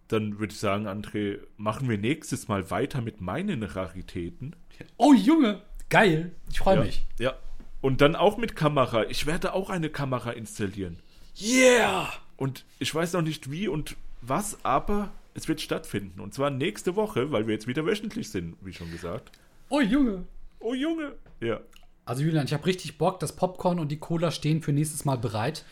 [0.10, 4.56] Dann würde ich sagen, André, machen wir nächstes Mal weiter mit meinen Raritäten.
[4.98, 6.32] Oh Junge, geil.
[6.52, 7.06] Ich freue ja, mich.
[7.20, 7.36] Ja.
[7.82, 9.06] Und dann auch mit Kamera.
[9.06, 11.00] Ich werde auch eine Kamera installieren.
[11.40, 12.12] Yeah!
[12.38, 16.20] Und ich weiß noch nicht wie und was, aber es wird stattfinden.
[16.20, 19.32] Und zwar nächste Woche, weil wir jetzt wieder wöchentlich sind, wie schon gesagt.
[19.70, 20.26] Oh Junge.
[20.60, 21.14] Oh Junge!
[21.40, 21.60] Ja.
[22.04, 23.20] Also Julian, ich habe richtig Bock.
[23.20, 25.64] Das Popcorn und die Cola stehen für nächstes Mal bereit.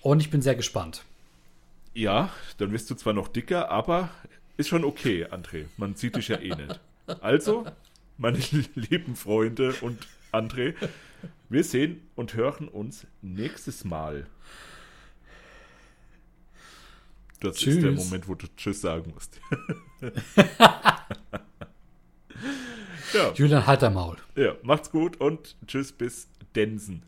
[0.00, 1.04] Und ich bin sehr gespannt.
[1.94, 4.10] Ja, dann wirst du zwar noch dicker, aber
[4.56, 5.66] ist schon okay, André.
[5.76, 6.80] Man sieht dich ja eh nicht.
[7.20, 7.64] Also,
[8.16, 8.38] meine
[8.74, 10.74] lieben Freunde und André,
[11.48, 14.26] wir sehen und hören uns nächstes Mal.
[17.40, 18.04] Das ist der Tschüss.
[18.04, 19.40] Moment, wo du Tschüss sagen musst.
[23.14, 24.16] ja, Julian, halt dein Maul.
[24.34, 27.02] ja, macht's gut und Tschüss bis Densen.